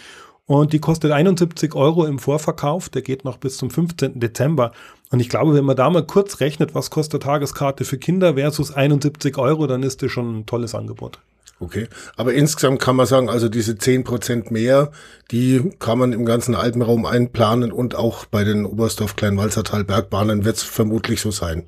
Und 0.47 0.73
die 0.73 0.79
kostet 0.79 1.11
71 1.11 1.75
Euro 1.75 2.05
im 2.05 2.21
Vorverkauf. 2.21 2.91
Der 2.91 3.03
geht 3.03 3.25
noch 3.25 3.39
bis 3.39 3.57
zum 3.57 3.71
15. 3.71 4.21
Dezember. 4.21 4.71
Und 5.11 5.19
ich 5.19 5.29
glaube, 5.29 5.53
wenn 5.53 5.65
man 5.65 5.75
da 5.75 5.91
mal 5.91 6.07
kurz 6.07 6.39
rechnet, 6.39 6.77
was 6.77 6.91
kostet 6.91 7.25
Tageskarte 7.25 7.85
für 7.85 7.99
Kinder 7.99 8.35
versus 8.35 8.71
71 8.71 9.37
Euro, 9.37 9.67
dann 9.67 9.83
ist 9.83 10.01
das 10.01 10.13
schon 10.13 10.39
ein 10.39 10.47
tolles 10.47 10.77
Angebot. 10.77 11.19
Okay, 11.63 11.87
aber 12.17 12.33
insgesamt 12.35 12.81
kann 12.81 12.97
man 12.97 13.07
sagen, 13.07 13.31
also 13.31 13.49
diese 13.49 13.79
zehn 13.79 14.03
Prozent 14.03 14.51
mehr, 14.51 14.91
die 15.31 15.71
kann 15.79 15.97
man 15.97 16.13
im 16.13 16.25
ganzen 16.25 16.57
Alpenraum 16.57 17.07
einplanen 17.07 17.71
und 17.71 17.95
auch 17.95 18.25
bei 18.25 18.43
den 18.43 18.67
Oberstdorf 18.67 19.15
Kleinwalzertal 19.15 19.85
Bergbahnen 19.85 20.45
wird 20.45 20.57
es 20.57 20.65
vermutlich 20.65 21.21
so 21.21 21.31
sein. 21.31 21.63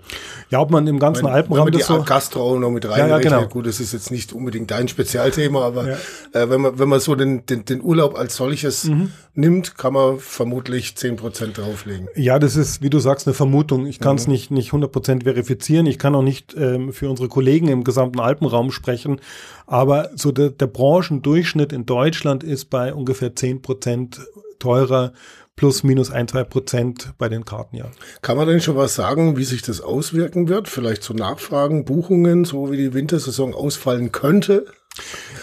Ja, 0.51 0.59
ob 0.59 0.73
man 0.73 0.89
im 0.89 0.99
ganzen 0.99 1.27
wenn, 1.27 1.33
Alpenraum 1.33 1.67
wenn 1.67 1.73
man 1.75 1.79
die 1.79 1.85
so 1.85 2.03
Gastro 2.03 2.59
noch 2.59 2.71
mit 2.71 2.89
rein 2.89 2.99
ja, 2.99 3.07
ja, 3.07 3.19
genau. 3.19 3.47
gut, 3.47 3.69
das 3.69 3.79
ist 3.79 3.93
jetzt 3.93 4.11
nicht 4.11 4.33
unbedingt 4.33 4.73
dein 4.73 4.89
Spezialthema, 4.89 5.65
aber 5.65 5.91
ja. 5.91 5.97
Äh, 6.35 6.51
wenn 6.51 6.61
man 6.61 6.79
wenn 6.79 6.89
man 6.89 7.01
so 7.01 7.15
den, 7.15 7.47
den, 7.47 7.65
den 7.65 7.81
Urlaub 7.81 8.19
als 8.19 8.37
solches 8.37 8.85
mhm. 8.85 9.13
nimmt, 9.35 9.79
kann 9.79 9.93
man 9.93 10.19
vermutlich 10.19 10.97
zehn 10.97 11.17
Prozent 11.17 11.59
drauflegen. 11.59 12.09
Ja, 12.17 12.39
das 12.39 12.57
ist, 12.57 12.83
wie 12.83 12.91
du 12.91 12.99
sagst, 12.99 13.27
eine 13.27 13.35
Vermutung. 13.35 13.87
Ich 13.87 14.01
kann 14.01 14.17
es 14.17 14.27
mhm. 14.27 14.33
nicht 14.33 14.51
nicht 14.51 14.69
100 14.69 14.91
Prozent 14.91 15.25
verifizieren. 15.25 15.87
Ich 15.87 15.99
kann 15.99 16.15
auch 16.15 16.23
nicht 16.23 16.55
ähm, 16.59 16.93
für 16.93 17.09
unsere 17.09 17.29
Kollegen 17.29 17.69
im 17.69 17.85
gesamten 17.85 18.21
Alpenraum 18.21 18.73
sprechen. 18.73 19.21
Aber 19.67 20.11
so 20.17 20.33
der, 20.33 20.51
der 20.51 20.67
Branchendurchschnitt 20.67 21.73
in 21.73 21.87
Deutschland 21.87 22.43
ist 22.43 22.67
bei 22.67 22.93
ungefähr 22.93 23.35
10 23.35 23.63
Prozent 23.63 24.21
teurer 24.59 25.13
plus 25.57 25.85
minus 25.85 26.11
ein, 26.11 26.27
zwei 26.27 26.43
Prozent 26.43 27.15
bei 27.17 27.29
den 27.29 27.45
Karten, 27.45 27.77
ja. 27.77 27.85
Kann 28.23 28.37
man 28.37 28.49
denn 28.49 28.61
schon 28.61 28.77
was 28.77 28.95
sagen, 28.95 29.37
wie 29.37 29.45
sich 29.45 29.63
das 29.63 29.81
auswirken 29.81 30.49
wird? 30.49 30.69
Vielleicht 30.69 31.03
zu 31.03 31.13
so 31.13 31.19
Nachfragen, 31.19 31.85
Buchungen, 31.85 32.45
so 32.45 32.73
wie 32.73 32.77
die 32.77 32.93
Wintersaison 32.93 33.55
ausfallen 33.55 34.11
könnte? 34.11 34.67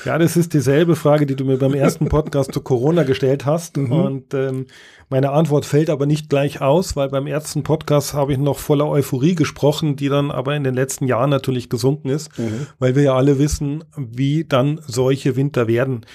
Ja, 0.05 0.17
das 0.17 0.37
ist 0.37 0.53
dieselbe 0.53 0.95
Frage, 0.95 1.25
die 1.25 1.35
du 1.35 1.43
mir 1.43 1.57
beim 1.57 1.73
ersten 1.73 2.07
Podcast 2.07 2.53
zu 2.53 2.61
Corona 2.61 3.03
gestellt 3.03 3.45
hast. 3.45 3.77
Mhm. 3.77 3.91
Und 3.91 4.33
ähm, 4.33 4.67
meine 5.09 5.31
Antwort 5.31 5.65
fällt 5.65 5.89
aber 5.89 6.05
nicht 6.05 6.29
gleich 6.29 6.61
aus, 6.61 6.95
weil 6.95 7.09
beim 7.09 7.27
ersten 7.27 7.63
Podcast 7.63 8.13
habe 8.13 8.31
ich 8.31 8.37
noch 8.39 8.59
voller 8.59 8.87
Euphorie 8.87 9.35
gesprochen, 9.35 9.95
die 9.97 10.09
dann 10.09 10.31
aber 10.31 10.55
in 10.55 10.63
den 10.63 10.73
letzten 10.73 11.05
Jahren 11.05 11.29
natürlich 11.29 11.69
gesunken 11.69 12.09
ist, 12.09 12.37
mhm. 12.39 12.67
weil 12.79 12.95
wir 12.95 13.03
ja 13.03 13.15
alle 13.15 13.37
wissen, 13.39 13.83
wie 13.97 14.45
dann 14.45 14.79
solche 14.87 15.35
Winter 15.35 15.67
werden. 15.67 16.05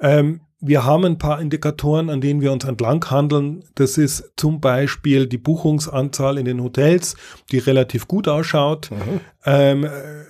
Ähm, 0.00 0.40
wir 0.60 0.84
haben 0.84 1.04
ein 1.04 1.18
paar 1.18 1.40
Indikatoren, 1.40 2.08
an 2.08 2.20
denen 2.20 2.40
wir 2.40 2.50
uns 2.50 2.64
entlang 2.64 3.04
handeln. 3.10 3.62
Das 3.74 3.98
ist 3.98 4.32
zum 4.36 4.60
Beispiel 4.60 5.26
die 5.26 5.38
Buchungsanzahl 5.38 6.38
in 6.38 6.46
den 6.46 6.62
Hotels, 6.62 7.14
die 7.52 7.58
relativ 7.58 8.08
gut 8.08 8.26
ausschaut. 8.26 8.90
Mhm. 8.90 9.20
Ähm, 9.44 9.86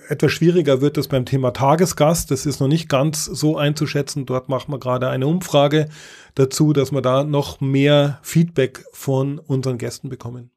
etwas 0.09 0.31
schwieriger 0.33 0.81
wird 0.81 0.97
es 0.97 1.07
beim 1.07 1.25
Thema 1.25 1.51
Tagesgast. 1.51 2.29
Das 2.29 2.45
ist 2.45 2.59
noch 2.59 2.67
nicht 2.67 2.89
ganz 2.89 3.25
so 3.25 3.57
einzuschätzen. 3.57 4.25
Dort 4.25 4.49
machen 4.49 4.71
wir 4.71 4.79
gerade 4.79 5.07
eine 5.07 5.27
Umfrage 5.27 5.87
dazu, 6.35 6.73
dass 6.73 6.91
wir 6.91 7.01
da 7.01 7.23
noch 7.23 7.61
mehr 7.61 8.19
Feedback 8.21 8.83
von 8.91 9.39
unseren 9.39 9.77
Gästen 9.77 10.09
bekommen. 10.09 10.51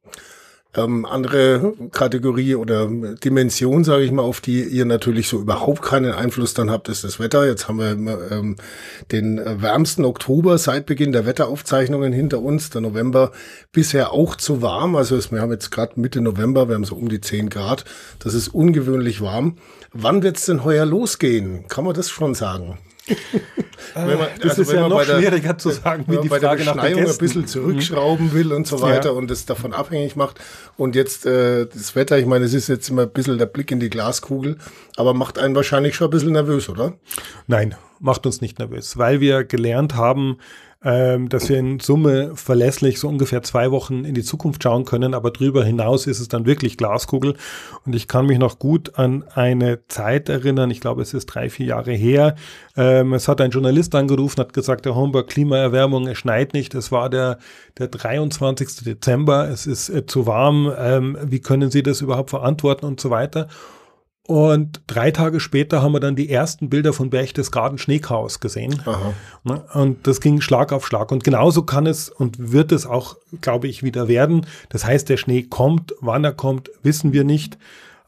Ähm, 0.77 1.05
andere 1.05 1.75
Kategorie 1.91 2.55
oder 2.55 2.87
Dimension, 2.87 3.83
sage 3.83 4.05
ich 4.05 4.13
mal, 4.13 4.23
auf 4.23 4.41
die 4.41 4.63
ihr 4.63 4.85
natürlich 4.85 5.27
so 5.27 5.41
überhaupt 5.41 5.83
keinen 5.83 6.13
Einfluss 6.13 6.55
dann 6.55 6.71
habt, 6.71 6.89
ist 6.89 7.03
das 7.03 7.19
Wetter. 7.19 7.45
Jetzt 7.45 7.67
haben 7.67 7.79
wir 7.79 8.31
ähm, 8.31 8.55
den 9.11 9.41
wärmsten 9.45 10.05
Oktober 10.05 10.59
seit 10.59 10.87
Beginn 10.87 11.11
der 11.11 11.27
Wetteraufzeichnungen 11.27 12.13
hinter 12.13 12.41
uns. 12.41 12.71
Der 12.71 12.83
November 12.83 13.33
bisher 13.73 14.13
auch 14.13 14.37
zu 14.37 14.63
warm. 14.63 14.95
Also 14.95 15.19
wir 15.33 15.41
haben 15.41 15.51
jetzt 15.51 15.73
gerade 15.73 15.99
Mitte 16.01 16.21
November, 16.21 16.69
wir 16.69 16.77
haben 16.77 16.85
so 16.85 16.95
um 16.95 17.09
die 17.09 17.21
10 17.21 17.51
Grad. 17.51 17.85
Das 18.21 18.35
ist 18.35 18.49
ungewöhnlich 18.49 19.21
warm. 19.21 19.57
Wann 19.93 20.23
wird's 20.23 20.47
denn 20.47 20.63
heuer 20.63 20.87
losgehen? 20.87 21.67
Kann 21.67 21.85
man 21.85 21.95
das 21.95 22.11
schon 22.11 22.35
sagen? 22.35 22.79
Man, 23.95 24.19
das 24.41 24.51
also 24.51 24.63
ist 24.63 24.73
ja 24.73 24.89
noch 24.89 25.05
der, 25.05 25.19
schwieriger 25.19 25.59
zu 25.59 25.71
sagen, 25.71 26.05
wie 26.09 26.19
die 26.19 26.29
Frage 26.29 26.65
der 26.65 26.73
Beschneiung 26.73 27.07
ein 27.07 27.19
bisschen 27.19 27.47
zurückschrauben 27.47 28.33
will 28.33 28.53
und 28.53 28.67
so 28.67 28.81
weiter 28.81 29.11
ja. 29.11 29.15
und 29.15 29.31
es 29.31 29.47
davon 29.47 29.73
abhängig 29.73 30.17
macht. 30.17 30.41
Und 30.77 30.95
jetzt 30.95 31.27
äh, 31.27 31.67
das 31.67 31.95
Wetter, 31.97 32.19
ich 32.19 32.27
meine, 32.27 32.45
es 32.45 32.55
ist 32.55 32.69
jetzt 32.69 32.89
immer 32.89 33.03
ein 33.03 33.11
bisschen 33.11 33.39
der 33.39 33.47
Blick 33.47 33.71
in 33.71 33.81
die 33.81 33.91
Glaskugel, 33.91 34.59
aber 34.97 35.15
macht 35.15 35.39
einen 35.39 35.55
wahrscheinlich 35.55 35.95
schon 35.95 36.09
ein 36.09 36.11
bisschen 36.11 36.33
nervös, 36.33 36.69
oder? 36.69 36.95
Nein, 37.47 37.75
macht 37.99 38.27
uns 38.27 38.41
nicht 38.41 38.59
nervös, 38.59 38.97
weil 38.97 39.21
wir 39.21 39.45
gelernt 39.45 39.95
haben, 39.95 40.39
ähm, 40.83 41.29
dass 41.29 41.49
wir 41.51 41.59
in 41.59 41.79
Summe 41.79 42.33
verlässlich 42.35 43.01
so 43.01 43.09
ungefähr 43.09 43.43
zwei 43.43 43.71
Wochen 43.71 44.05
in 44.05 44.15
die 44.15 44.23
Zukunft 44.23 44.63
schauen 44.63 44.87
können, 44.87 45.13
aber 45.13 45.31
darüber 45.31 45.63
hinaus 45.63 46.07
ist 46.07 46.21
es 46.21 46.29
dann 46.29 46.47
wirklich 46.47 46.79
Glaskugel. 46.79 47.37
Und 47.85 47.95
ich 47.95 48.09
kann 48.09 48.27
mich 48.27 48.39
noch 48.39 48.59
gut 48.59 48.99
an 48.99 49.25
eine 49.35 49.87
Zeit 49.89 50.31
erinnern, 50.31 50.71
ich 50.71 50.81
glaube, 50.81 51.03
es 51.03 51.13
ist 51.13 51.27
drei, 51.27 51.51
vier 51.51 51.67
Jahre 51.67 51.93
her. 51.93 52.35
Ähm, 52.77 53.13
es 53.13 53.29
hat 53.29 53.43
ein 53.43 53.51
Journalist 53.51 53.95
angerufen, 53.95 54.41
hat 54.41 54.55
gesagt, 54.55 54.87
der 54.87 54.95
Homburg 54.95 55.29
Klimaerwärmung, 55.29 56.07
es 56.09 56.17
schneit 56.17 56.55
nicht. 56.55 56.75
Es 56.75 56.91
war 56.91 57.11
der, 57.11 57.39
der 57.79 57.89
23. 57.89 58.85
Dezember, 58.85 59.49
es 59.51 59.67
ist 59.67 59.91
äh, 59.91 60.07
zu 60.07 60.27
warm. 60.27 60.73
Ähm, 60.79 61.19
wie 61.23 61.41
können 61.41 61.71
Sie 61.71 61.83
das 61.83 62.01
überhaupt 62.01 62.31
verantworten 62.31 62.87
und 62.87 63.01
so 63.01 63.11
weiter? 63.11 63.49
Und 64.31 64.83
drei 64.87 65.11
Tage 65.11 65.41
später 65.41 65.83
haben 65.83 65.91
wir 65.91 65.99
dann 65.99 66.15
die 66.15 66.31
ersten 66.31 66.71
Bilder 66.71 66.93
von 66.93 67.11
Berchtesgaden 67.11 67.79
Schneechaos 67.79 68.39
gesehen. 68.39 68.81
Aha. 68.87 69.13
Ne? 69.43 69.65
Und 69.75 70.07
das 70.07 70.21
ging 70.21 70.41
Schlag 70.41 70.73
auf 70.73 70.87
Schlag. 70.87 71.11
Und 71.11 71.25
genauso 71.25 71.65
kann 71.65 71.85
es 71.85 72.11
und 72.11 72.53
wird 72.53 72.71
es 72.71 72.87
auch, 72.87 73.17
glaube 73.41 73.67
ich, 73.67 73.83
wieder 73.83 74.07
werden. 74.07 74.47
Das 74.69 74.85
heißt, 74.85 75.09
der 75.09 75.17
Schnee 75.17 75.43
kommt, 75.43 75.97
wann 76.01 76.23
er 76.23 76.33
kommt, 76.33 76.71
wissen 76.85 77.13
wir 77.13 77.25
nicht. 77.25 77.59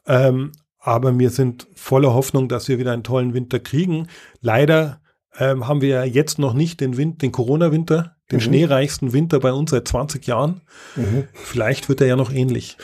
Ähm, 0.07 0.53
aber 0.79 1.19
wir 1.19 1.31
sind 1.31 1.67
voller 1.75 2.15
Hoffnung, 2.15 2.49
dass 2.49 2.69
wir 2.69 2.79
wieder 2.79 2.93
einen 2.93 3.03
tollen 3.03 3.35
Winter 3.35 3.59
kriegen. 3.59 4.07
Leider 4.41 5.01
ähm, 5.41 5.67
haben 5.67 5.81
wir 5.81 6.07
jetzt 6.07 6.39
noch 6.39 6.55
nicht 6.55 6.81
den, 6.81 6.97
Wind, 6.97 7.21
den 7.23 7.33
Corona-Winter, 7.33 8.15
den 8.31 8.37
mhm. 8.37 8.43
schneereichsten 8.43 9.13
Winter 9.13 9.41
bei 9.41 9.53
uns 9.53 9.73
seit 9.73 9.89
20 9.89 10.25
Jahren. 10.29 10.61
Mhm. 10.95 11.25
Vielleicht 11.33 11.89
wird 11.89 12.01
er 12.01 12.07
ja 12.07 12.15
noch 12.15 12.31
ähnlich. 12.33 12.77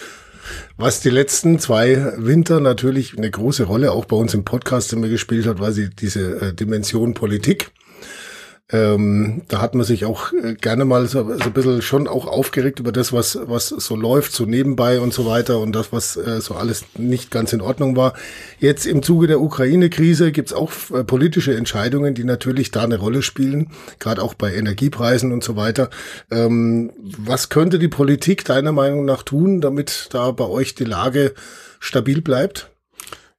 Was 0.76 1.00
die 1.00 1.10
letzten 1.10 1.58
zwei 1.58 2.12
Winter 2.16 2.60
natürlich 2.60 3.16
eine 3.16 3.30
große 3.30 3.64
Rolle 3.64 3.92
auch 3.92 4.04
bei 4.04 4.16
uns 4.16 4.34
im 4.34 4.44
Podcast 4.44 4.92
immer 4.92 5.08
gespielt 5.08 5.46
hat, 5.46 5.60
war 5.60 5.72
sie 5.72 5.90
diese 5.90 6.40
äh, 6.40 6.54
Dimension 6.54 7.14
Politik. 7.14 7.70
Ähm, 8.70 9.42
da 9.48 9.62
hat 9.62 9.74
man 9.74 9.84
sich 9.84 10.04
auch 10.04 10.30
äh, 10.34 10.52
gerne 10.52 10.84
mal 10.84 11.06
so, 11.06 11.24
so 11.24 11.44
ein 11.44 11.52
bisschen 11.54 11.80
schon 11.80 12.06
auch 12.06 12.26
aufgeregt 12.26 12.80
über 12.80 12.92
das, 12.92 13.14
was, 13.14 13.38
was 13.44 13.68
so 13.68 13.96
läuft, 13.96 14.32
so 14.32 14.44
nebenbei 14.44 15.00
und 15.00 15.14
so 15.14 15.24
weiter 15.24 15.58
und 15.60 15.74
das, 15.74 15.90
was 15.90 16.18
äh, 16.18 16.42
so 16.42 16.54
alles 16.54 16.84
nicht 16.98 17.30
ganz 17.30 17.54
in 17.54 17.62
Ordnung 17.62 17.96
war. 17.96 18.12
Jetzt 18.58 18.86
im 18.86 19.02
Zuge 19.02 19.26
der 19.26 19.40
Ukraine-Krise 19.40 20.32
gibt's 20.32 20.52
auch 20.52 20.70
äh, 20.92 21.02
politische 21.02 21.56
Entscheidungen, 21.56 22.14
die 22.14 22.24
natürlich 22.24 22.70
da 22.70 22.82
eine 22.82 22.98
Rolle 22.98 23.22
spielen, 23.22 23.70
gerade 24.00 24.22
auch 24.22 24.34
bei 24.34 24.52
Energiepreisen 24.52 25.32
und 25.32 25.42
so 25.42 25.56
weiter. 25.56 25.88
Ähm, 26.30 26.92
was 26.98 27.48
könnte 27.48 27.78
die 27.78 27.88
Politik 27.88 28.44
deiner 28.44 28.72
Meinung 28.72 29.06
nach 29.06 29.22
tun, 29.22 29.62
damit 29.62 30.08
da 30.12 30.30
bei 30.32 30.44
euch 30.44 30.74
die 30.74 30.84
Lage 30.84 31.32
stabil 31.80 32.20
bleibt? 32.20 32.70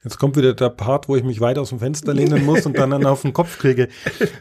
Jetzt 0.03 0.17
kommt 0.17 0.37
wieder 0.37 0.53
der 0.53 0.69
Part, 0.69 1.09
wo 1.09 1.17
ich 1.17 1.23
mich 1.25 1.41
weit 1.41 1.57
aus 1.57 1.69
dem 1.69 1.79
Fenster 1.79 2.13
lehnen 2.13 2.45
muss 2.45 2.65
und 2.65 2.77
dann 2.77 3.05
auf 3.05 3.23
den 3.23 3.33
Kopf 3.33 3.57
kriege. 3.59 3.89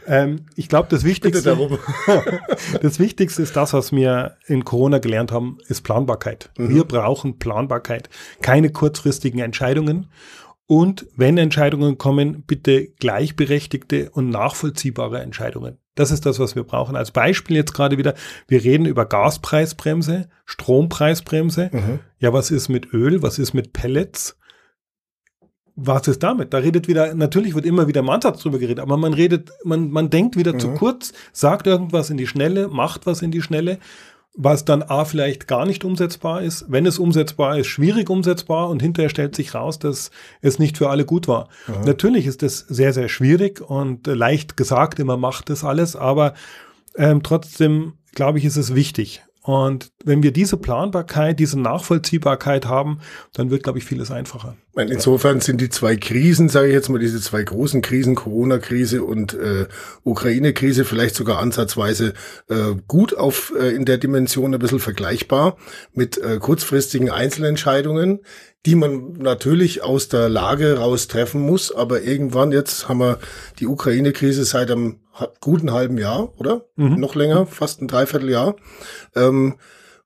Ähm, 0.07 0.47
ich 0.55 0.69
glaube, 0.69 0.87
das 0.89 1.03
Wichtigste, 1.03 1.59
das 2.83 2.99
Wichtigste 3.01 3.43
ist 3.43 3.57
das, 3.57 3.73
was 3.73 3.91
wir 3.91 4.37
in 4.47 4.65
Corona 4.65 4.99
gelernt 4.99 5.33
haben, 5.33 5.59
ist 5.67 5.83
Planbarkeit. 5.83 6.51
Mhm. 6.57 6.75
Wir 6.75 6.85
brauchen 6.85 7.39
Planbarkeit, 7.39 8.09
keine 8.41 8.71
kurzfristigen 8.71 9.41
Entscheidungen. 9.41 10.07
Und 10.67 11.07
wenn 11.17 11.39
Entscheidungen 11.39 11.99
kommen, 11.99 12.45
bitte 12.47 12.89
gleichberechtigte 13.01 14.11
und 14.11 14.29
nachvollziehbare 14.29 15.21
Entscheidungen. 15.21 15.79
Das 15.95 16.13
ist 16.13 16.27
das, 16.27 16.39
was 16.39 16.55
wir 16.55 16.63
brauchen. 16.63 16.95
Als 16.95 17.11
Beispiel 17.11 17.57
jetzt 17.57 17.73
gerade 17.75 17.99
wieder, 17.99 18.15
wir 18.47 18.63
reden 18.63 18.87
über 18.87 19.07
Gaspreisbremse, 19.07 20.29
Strompreisbremse. 20.45 21.71
Mhm. 21.73 21.99
Ja, 22.21 22.33
was 22.33 22.53
ist 22.53 22.69
mit 22.69 22.93
Öl? 22.93 23.23
Was 23.23 23.41
ist 23.41 23.55
mit 23.55 23.73
Pellets? 23.73 24.38
Was 25.81 26.09
ist 26.09 26.23
damit? 26.23 26.53
Da 26.53 26.59
redet 26.59 26.89
wieder, 26.89 27.15
natürlich 27.15 27.55
wird 27.55 27.65
immer 27.65 27.87
wieder 27.87 28.01
im 28.01 28.11
Ansatz 28.11 28.43
drüber 28.43 28.59
geredet, 28.59 28.81
aber 28.81 28.97
man 28.97 29.15
redet, 29.15 29.51
man, 29.63 29.91
man 29.91 30.11
denkt 30.11 30.37
wieder 30.37 30.55
mhm. 30.55 30.61
zu 30.61 30.75
kurz, 30.75 31.13
sagt 31.33 31.67
irgendwas 31.69 32.11
in 32.11 32.17
die 32.17 32.27
Schnelle, 32.27 32.67
macht 32.69 33.07
was 33.07 33.23
in 33.23 33.31
die 33.31 33.43
Schnelle, 33.43 33.79
was 34.35 34.65
dann 34.65 34.83
A 34.83 35.05
vielleicht 35.05 35.47
gar 35.47 35.67
nicht 35.67 35.85
umsetzbar 35.85 36.43
ist. 36.43 36.67
Wenn 36.69 36.85
es 36.85 36.99
umsetzbar 36.99 37.59
ist, 37.59 37.69
schwierig 37.69 38.11
umsetzbar 38.11 38.69
und 38.69 38.83
hinterher 38.83 39.09
stellt 39.09 39.37
sich 39.37 39.55
raus, 39.55 39.79
dass 39.79 40.11
es 40.41 40.59
nicht 40.59 40.79
für 40.79 40.91
alle 40.91 41.05
gut 41.05 41.29
war. 41.29 41.49
Mhm. 41.69 41.85
Natürlich 41.87 42.27
ist 42.27 42.43
das 42.43 42.59
sehr, 42.59 42.93
sehr 42.93 43.09
schwierig 43.09 43.61
und 43.61 44.07
leicht 44.09 44.57
gesagt, 44.57 44.99
immer 44.99 45.17
macht 45.17 45.49
das 45.49 45.65
alles, 45.65 45.95
aber 45.95 46.35
ähm, 46.97 47.23
trotzdem 47.23 47.95
glaube 48.19 48.39
ich, 48.39 48.45
ist 48.45 48.57
es 48.57 48.75
wichtig. 48.75 49.23
Und 49.49 49.93
wenn 50.05 50.23
wir 50.23 50.31
diese 50.31 50.59
Planbarkeit, 50.59 51.41
diese 51.41 51.59
Nachvollziehbarkeit 51.59 52.67
haben, 52.67 53.01
dann 53.33 53.51
wird, 53.51 53.63
glaube 53.63 53.79
ich, 53.79 53.87
vieles 53.87 54.11
einfacher. 54.11 54.59
Insofern 54.77 55.41
sind 55.41 55.63
die 55.63 55.71
zwei 55.71 55.97
Krisen, 55.97 56.51
sage 56.51 56.69
ich 56.69 56.75
jetzt 56.75 56.91
mal, 56.91 56.99
diese 56.99 57.19
zwei 57.19 57.45
großen 57.45 57.81
Krisen, 57.81 58.15
Corona-Krise 58.15 59.03
und 59.03 59.33
äh, 59.33 59.67
Ukraine-Krise, 60.05 60.85
vielleicht 60.85 61.15
sogar 61.15 61.39
ansatzweise 61.39 62.13
äh, 62.51 62.75
gut 62.89 63.17
auf 63.17 63.55
äh, 63.59 63.75
in 63.75 63.87
der 63.87 63.97
Dimension 63.97 64.53
ein 64.53 64.61
bisschen 64.61 64.81
vergleichbar 64.81 65.57
mit 65.95 66.19
äh, 66.19 66.37
kurzfristigen 66.37 67.09
Einzelentscheidungen, 67.09 68.21
die 68.67 68.75
man 68.75 69.13
natürlich 69.13 69.83
aus 69.83 70.09
der 70.09 70.29
Lage 70.29 70.79
raus 70.79 71.09
treffen 71.09 71.41
muss. 71.41 71.73
Aber 71.73 72.03
irgendwann, 72.03 72.53
jetzt 72.53 72.89
haben 72.89 72.99
wir 72.99 73.19
die 73.59 73.67
Ukraine-Krise 73.67 74.45
seit 74.45 74.71
einem 74.71 75.01
guten 75.41 75.73
halben 75.73 75.99
Jahr, 75.99 76.39
oder? 76.39 76.67
Mhm. 76.77 76.97
Noch 76.97 77.15
länger, 77.15 77.47
fast 77.47 77.81
ein 77.81 77.89
Dreivierteljahr. 77.89 78.57
Ähm, 79.15 79.57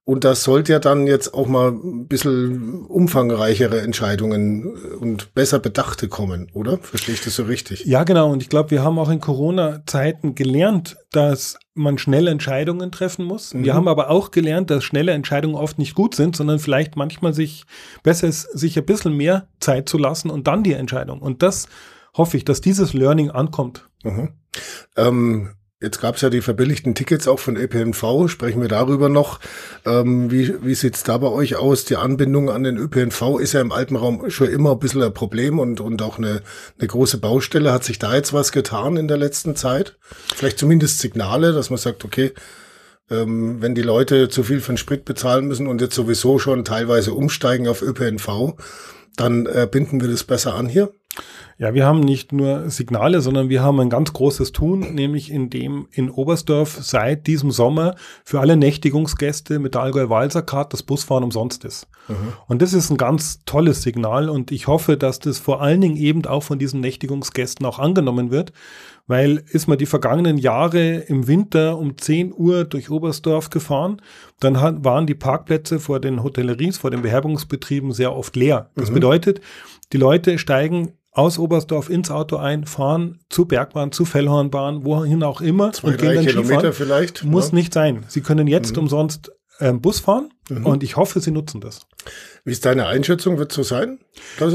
und 0.05 0.25
das 0.25 0.43
sollte 0.43 0.73
ja 0.73 0.79
dann 0.79 1.07
jetzt 1.07 1.33
auch 1.33 1.47
mal 1.47 1.71
ein 1.71 2.07
bisschen 2.07 2.85
umfangreichere 2.85 3.79
Entscheidungen 3.81 4.75
und 4.99 5.33
besser 5.33 5.59
bedachte 5.59 6.09
kommen, 6.09 6.49
oder? 6.53 6.77
Verstehe 6.79 7.15
ich 7.15 7.21
das 7.21 7.35
so 7.35 7.43
richtig? 7.43 7.85
Ja, 7.85 8.03
genau. 8.03 8.29
Und 8.29 8.41
ich 8.43 8.49
glaube, 8.49 8.71
wir 8.71 8.83
haben 8.83 8.99
auch 8.99 9.09
in 9.09 9.21
Corona-Zeiten 9.21 10.35
gelernt, 10.35 10.97
dass 11.11 11.57
man 11.73 11.97
schnelle 11.97 12.31
Entscheidungen 12.31 12.91
treffen 12.91 13.23
muss. 13.23 13.53
Mhm. 13.53 13.63
Wir 13.63 13.75
haben 13.75 13.87
aber 13.87 14.09
auch 14.09 14.31
gelernt, 14.31 14.69
dass 14.71 14.83
schnelle 14.83 15.13
Entscheidungen 15.13 15.55
oft 15.55 15.79
nicht 15.79 15.95
gut 15.95 16.15
sind, 16.15 16.35
sondern 16.35 16.59
vielleicht 16.59 16.97
manchmal 16.97 17.33
sich 17.33 17.63
besser 18.03 18.27
ist, 18.27 18.41
sich 18.57 18.77
ein 18.77 18.85
bisschen 18.85 19.15
mehr 19.15 19.47
Zeit 19.61 19.87
zu 19.87 19.97
lassen 19.97 20.29
und 20.29 20.47
dann 20.47 20.63
die 20.63 20.73
Entscheidung. 20.73 21.21
Und 21.21 21.41
das 21.43 21.69
hoffe 22.13 22.35
ich, 22.35 22.43
dass 22.43 22.59
dieses 22.59 22.93
Learning 22.93 23.31
ankommt. 23.31 23.87
Mhm. 24.03 24.33
Ähm, 24.97 25.49
jetzt 25.83 26.01
gab 26.01 26.15
es 26.15 26.21
ja 26.21 26.29
die 26.29 26.41
verbilligten 26.41 26.95
Tickets 26.95 27.27
auch 27.27 27.39
von 27.39 27.57
ÖPNV. 27.57 28.27
Sprechen 28.27 28.61
wir 28.61 28.69
darüber 28.69 29.09
noch. 29.09 29.39
Ähm, 29.85 30.31
wie 30.31 30.53
wie 30.63 30.73
sieht's 30.73 31.03
da 31.03 31.17
bei 31.17 31.27
euch 31.27 31.55
aus? 31.57 31.85
Die 31.85 31.97
Anbindung 31.97 32.49
an 32.49 32.63
den 32.63 32.77
ÖPNV 32.77 33.39
ist 33.39 33.53
ja 33.53 33.61
im 33.61 33.71
Alpenraum 33.71 34.29
schon 34.31 34.47
immer 34.47 34.71
ein 34.71 34.79
bisschen 34.79 35.03
ein 35.03 35.13
Problem 35.13 35.59
und, 35.59 35.81
und 35.81 36.01
auch 36.01 36.17
eine, 36.17 36.41
eine 36.79 36.87
große 36.87 37.19
Baustelle. 37.19 37.71
Hat 37.71 37.83
sich 37.83 37.99
da 37.99 38.15
jetzt 38.15 38.33
was 38.33 38.51
getan 38.51 38.97
in 38.97 39.07
der 39.07 39.17
letzten 39.17 39.55
Zeit? 39.55 39.97
Vielleicht 40.35 40.57
zumindest 40.57 40.99
Signale, 40.99 41.53
dass 41.53 41.69
man 41.69 41.77
sagt, 41.77 42.05
okay, 42.05 42.31
ähm, 43.11 43.61
wenn 43.61 43.75
die 43.75 43.81
Leute 43.81 44.29
zu 44.29 44.43
viel 44.43 44.61
für 44.61 44.71
den 44.71 44.77
Sprit 44.77 45.05
bezahlen 45.05 45.45
müssen 45.45 45.67
und 45.67 45.81
jetzt 45.81 45.95
sowieso 45.95 46.39
schon 46.39 46.63
teilweise 46.65 47.13
umsteigen 47.13 47.67
auf 47.67 47.81
ÖPNV, 47.81 48.55
dann 49.17 49.45
äh, 49.45 49.67
binden 49.69 50.01
wir 50.01 50.07
das 50.07 50.23
besser 50.23 50.55
an 50.55 50.67
hier? 50.67 50.93
Ja, 51.59 51.73
wir 51.73 51.85
haben 51.85 51.99
nicht 51.99 52.33
nur 52.33 52.69
Signale, 52.69 53.21
sondern 53.21 53.47
wir 53.47 53.61
haben 53.61 53.79
ein 53.79 53.89
ganz 53.89 54.11
großes 54.11 54.51
Tun, 54.51 54.95
nämlich 54.95 55.31
in 55.31 55.49
dem 55.49 55.87
in 55.91 56.09
Oberstdorf 56.09 56.79
seit 56.81 57.27
diesem 57.27 57.51
Sommer 57.51 57.95
für 58.25 58.39
alle 58.39 58.57
Nächtigungsgäste 58.57 59.59
mit 59.59 59.75
der 59.75 59.83
Allgäu 59.83 60.09
Walser-Card 60.09 60.73
das 60.73 60.83
Busfahren 60.83 61.23
umsonst 61.23 61.63
ist. 61.63 61.87
Mhm. 62.07 62.33
Und 62.47 62.61
das 62.61 62.73
ist 62.73 62.89
ein 62.89 62.97
ganz 62.97 63.45
tolles 63.45 63.83
Signal 63.83 64.29
und 64.29 64.51
ich 64.51 64.67
hoffe, 64.67 64.97
dass 64.97 65.19
das 65.19 65.39
vor 65.39 65.61
allen 65.61 65.81
Dingen 65.81 65.95
eben 65.95 66.25
auch 66.25 66.43
von 66.43 66.59
diesen 66.59 66.81
Nächtigungsgästen 66.81 67.65
auch 67.65 67.79
angenommen 67.79 68.31
wird, 68.31 68.51
weil 69.05 69.43
ist 69.47 69.67
man 69.67 69.77
die 69.77 69.85
vergangenen 69.85 70.37
Jahre 70.37 70.95
im 70.95 71.27
Winter 71.27 71.77
um 71.77 71.97
10 71.97 72.33
Uhr 72.35 72.63
durch 72.63 72.89
Oberstdorf 72.89 73.49
gefahren, 73.51 74.01
dann 74.39 74.59
hat, 74.59 74.83
waren 74.83 75.05
die 75.05 75.15
Parkplätze 75.15 75.79
vor 75.79 75.99
den 75.99 76.23
Hotelleries, 76.23 76.77
vor 76.77 76.89
den 76.89 77.03
Beherbergungsbetrieben 77.03 77.91
sehr 77.91 78.15
oft 78.15 78.35
leer. 78.35 78.71
Das 78.75 78.89
mhm. 78.89 78.95
bedeutet, 78.95 79.41
die 79.91 79.97
Leute 79.97 80.39
steigen 80.39 80.93
aus 81.13 81.37
Oberstdorf 81.37 81.89
ins 81.89 82.09
Auto 82.09 82.37
ein, 82.37 82.65
fahren 82.65 83.19
zur 83.29 83.47
Bergbahn, 83.47 83.91
zur 83.91 84.05
Fellhornbahn, 84.05 84.83
wohin 84.83 85.23
auch 85.23 85.41
immer 85.41 85.71
Zwei, 85.71 85.89
und 85.89 85.97
gehen 85.99 86.15
dann 86.15 86.25
Kilometer 86.25 86.73
Skifahren. 86.73 86.73
vielleicht. 86.73 87.23
Muss 87.23 87.49
ja. 87.49 87.55
nicht 87.55 87.73
sein. 87.73 88.03
Sie 88.07 88.21
können 88.21 88.47
jetzt 88.47 88.73
mhm. 88.73 88.83
umsonst 88.83 89.31
ähm, 89.59 89.81
Bus 89.81 89.99
fahren 89.99 90.29
mhm. 90.49 90.65
und 90.65 90.83
ich 90.83 90.97
hoffe, 90.97 91.19
sie 91.19 91.31
nutzen 91.31 91.61
das. 91.61 91.85
Wie 92.43 92.51
ist 92.51 92.65
deine 92.65 92.87
Einschätzung? 92.87 93.37
Wird 93.37 93.51
so 93.51 93.61
sein? 93.61 93.99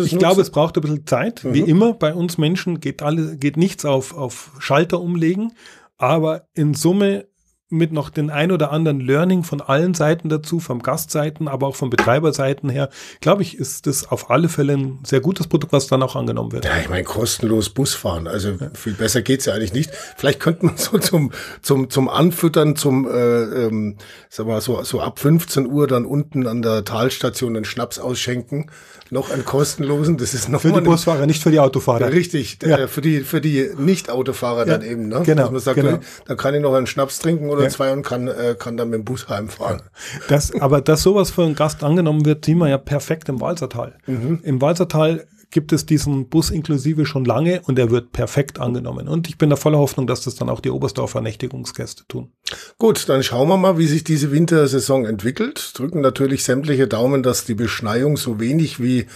ich 0.04 0.18
glaube, 0.18 0.42
es 0.42 0.50
braucht 0.50 0.76
ein 0.76 0.80
bisschen 0.80 1.06
Zeit. 1.06 1.44
Mhm. 1.44 1.54
Wie 1.54 1.60
immer 1.60 1.94
bei 1.94 2.12
uns 2.12 2.38
Menschen 2.38 2.80
geht, 2.80 3.02
alle, 3.02 3.36
geht 3.36 3.56
nichts 3.56 3.84
auf, 3.84 4.16
auf 4.16 4.50
Schalter 4.58 5.00
umlegen, 5.00 5.52
aber 5.96 6.48
in 6.54 6.74
Summe 6.74 7.27
mit 7.70 7.92
noch 7.92 8.08
den 8.08 8.30
ein 8.30 8.50
oder 8.50 8.72
anderen 8.72 9.00
Learning 9.00 9.42
von 9.42 9.60
allen 9.60 9.92
Seiten 9.92 10.30
dazu, 10.30 10.58
vom 10.58 10.82
Gastseiten, 10.82 11.48
aber 11.48 11.66
auch 11.66 11.76
von 11.76 11.90
Betreiberseiten 11.90 12.70
her, 12.70 12.88
glaube 13.20 13.42
ich, 13.42 13.58
ist 13.58 13.86
das 13.86 14.10
auf 14.10 14.30
alle 14.30 14.48
Fälle 14.48 14.72
ein 14.72 15.00
sehr 15.04 15.20
gutes 15.20 15.48
Produkt, 15.48 15.72
was 15.74 15.86
dann 15.86 16.02
auch 16.02 16.16
angenommen 16.16 16.52
wird. 16.52 16.64
Ja, 16.64 16.78
ich 16.80 16.88
meine, 16.88 17.04
kostenlos 17.04 17.68
Bus 17.68 17.94
fahren, 17.94 18.26
also 18.26 18.52
ja. 18.52 18.70
viel 18.72 18.94
besser 18.94 19.20
geht's 19.20 19.44
ja 19.44 19.52
eigentlich 19.52 19.74
nicht. 19.74 19.90
Vielleicht 20.16 20.40
könnte 20.40 20.64
man 20.64 20.76
so 20.78 20.98
zum, 20.98 21.30
zum, 21.60 21.90
zum 21.90 22.08
Anfüttern, 22.08 22.74
zum, 22.74 23.06
äh, 23.06 23.42
ähm, 23.66 23.96
sag 24.30 24.46
mal, 24.46 24.62
so, 24.62 24.82
so 24.82 25.00
ab 25.02 25.18
15 25.18 25.66
Uhr 25.66 25.86
dann 25.86 26.06
unten 26.06 26.46
an 26.46 26.62
der 26.62 26.84
Talstation 26.84 27.54
einen 27.54 27.66
Schnaps 27.66 27.98
ausschenken 27.98 28.70
noch 29.10 29.30
einen 29.30 29.44
kostenlosen. 29.44 30.18
Das 30.18 30.34
ist 30.34 30.48
noch 30.48 30.60
für 30.60 30.72
die 30.72 30.80
Busfahrer, 30.80 31.26
nicht 31.26 31.42
für 31.42 31.50
die 31.50 31.60
Autofahrer. 31.60 32.12
Richtig, 32.12 32.58
ja. 32.62 32.86
für 32.86 33.00
die 33.00 33.20
für 33.20 33.40
die 33.40 33.70
Nicht-Autofahrer 33.76 34.64
dann 34.64 34.82
eben. 34.82 35.08
Ne? 35.08 35.22
Genau. 35.24 35.42
Dass 35.42 35.50
man 35.50 35.60
sagt, 35.60 35.80
genau. 35.80 35.98
dann 36.26 36.36
kann 36.36 36.54
ich 36.54 36.60
noch 36.60 36.74
einen 36.74 36.86
Schnaps 36.86 37.18
trinken 37.18 37.50
oder 37.58 37.66
ja. 37.66 37.70
zwei 37.70 37.92
und 37.92 38.02
kann 38.02 38.28
äh, 38.28 38.56
kann 38.58 38.76
dann 38.76 38.90
mit 38.90 39.00
dem 39.00 39.04
Bus 39.04 39.28
heimfahren. 39.28 39.82
Das, 40.28 40.52
aber 40.60 40.80
dass 40.80 41.02
sowas 41.02 41.30
für 41.30 41.42
einen 41.42 41.54
Gast 41.54 41.82
angenommen 41.84 42.24
wird, 42.24 42.44
sieht 42.44 42.56
man 42.56 42.70
ja 42.70 42.78
perfekt 42.78 43.28
im 43.28 43.40
Walzertal. 43.40 43.98
Mhm. 44.06 44.40
Im 44.42 44.60
Walzertal 44.60 45.26
gibt 45.50 45.72
es 45.72 45.86
diesen 45.86 46.28
Bus 46.28 46.50
inklusive 46.50 47.06
schon 47.06 47.24
lange 47.24 47.62
und 47.62 47.78
er 47.78 47.90
wird 47.90 48.12
perfekt 48.12 48.60
angenommen. 48.60 49.08
Und 49.08 49.28
ich 49.28 49.38
bin 49.38 49.50
da 49.50 49.56
voller 49.56 49.78
Hoffnung, 49.78 50.06
dass 50.06 50.20
das 50.20 50.34
dann 50.34 50.48
auch 50.50 50.60
die 50.60 50.70
Oberstdorfer 50.70 51.20
Nächtigungsgäste 51.20 52.04
tun. 52.06 52.32
Gut, 52.78 53.08
dann 53.08 53.22
schauen 53.22 53.48
wir 53.48 53.56
mal, 53.56 53.78
wie 53.78 53.86
sich 53.86 54.04
diese 54.04 54.30
Wintersaison 54.30 55.06
entwickelt. 55.06 55.72
Drücken 55.74 56.00
natürlich 56.00 56.44
sämtliche 56.44 56.86
Daumen, 56.86 57.22
dass 57.22 57.44
die 57.44 57.54
Beschneiung 57.54 58.16
so 58.16 58.38
wenig 58.38 58.80
wie 58.80 59.06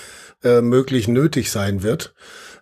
äh, 0.42 0.62
möglich 0.62 1.06
nötig 1.06 1.50
sein 1.50 1.82
wird. 1.82 2.14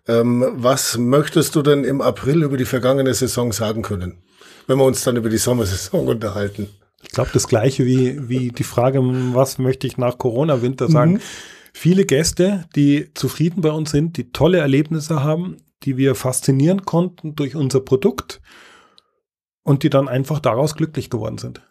Ähm, 0.08 0.44
was 0.52 0.98
möchtest 0.98 1.54
du 1.54 1.62
denn 1.62 1.84
im 1.84 2.00
April 2.00 2.42
über 2.42 2.56
die 2.56 2.64
vergangene 2.64 3.14
Saison 3.14 3.52
sagen 3.52 3.82
können, 3.82 4.22
wenn 4.70 4.78
wir 4.78 4.84
uns 4.84 5.02
dann 5.04 5.16
über 5.16 5.28
die 5.28 5.38
Sommersaison 5.38 6.06
unterhalten? 6.08 6.68
Ich 7.02 7.10
glaube, 7.10 7.30
das 7.32 7.48
gleiche 7.48 7.84
wie, 7.84 8.28
wie 8.28 8.50
die 8.50 8.64
Frage, 8.64 9.00
was 9.34 9.58
möchte 9.58 9.86
ich 9.86 9.96
nach 9.98 10.18
Corona-Winter 10.18 10.88
sagen. 10.88 11.14
Mhm 11.14 11.20
viele 11.72 12.04
Gäste, 12.04 12.64
die 12.76 13.12
zufrieden 13.14 13.60
bei 13.62 13.70
uns 13.70 13.90
sind, 13.90 14.16
die 14.16 14.32
tolle 14.32 14.58
Erlebnisse 14.58 15.22
haben, 15.22 15.58
die 15.82 15.96
wir 15.96 16.14
faszinieren 16.14 16.84
konnten 16.84 17.34
durch 17.36 17.56
unser 17.56 17.80
Produkt 17.80 18.40
und 19.62 19.82
die 19.82 19.90
dann 19.90 20.08
einfach 20.08 20.40
daraus 20.40 20.74
glücklich 20.74 21.10
geworden 21.10 21.38
sind. 21.38 21.62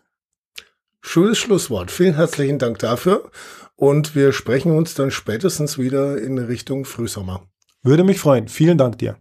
Schönes 1.02 1.38
Schlusswort. 1.38 1.92
Vielen 1.92 2.16
herzlichen 2.16 2.60
Dank 2.60 2.80
dafür. 2.80 3.32
Und 3.76 4.16
wir 4.16 4.34
sprechen 4.34 4.76
uns 4.76 4.94
dann 4.94 5.12
spätestens 5.12 5.78
wieder 5.78 6.18
in 6.18 6.38
Richtung 6.38 6.84
Frühsommer. 6.84 7.48
Würde 7.82 8.04
mich 8.04 8.20
freuen. 8.20 8.50
Vielen 8.50 8.78
Dank 8.78 8.98
dir. 8.98 9.18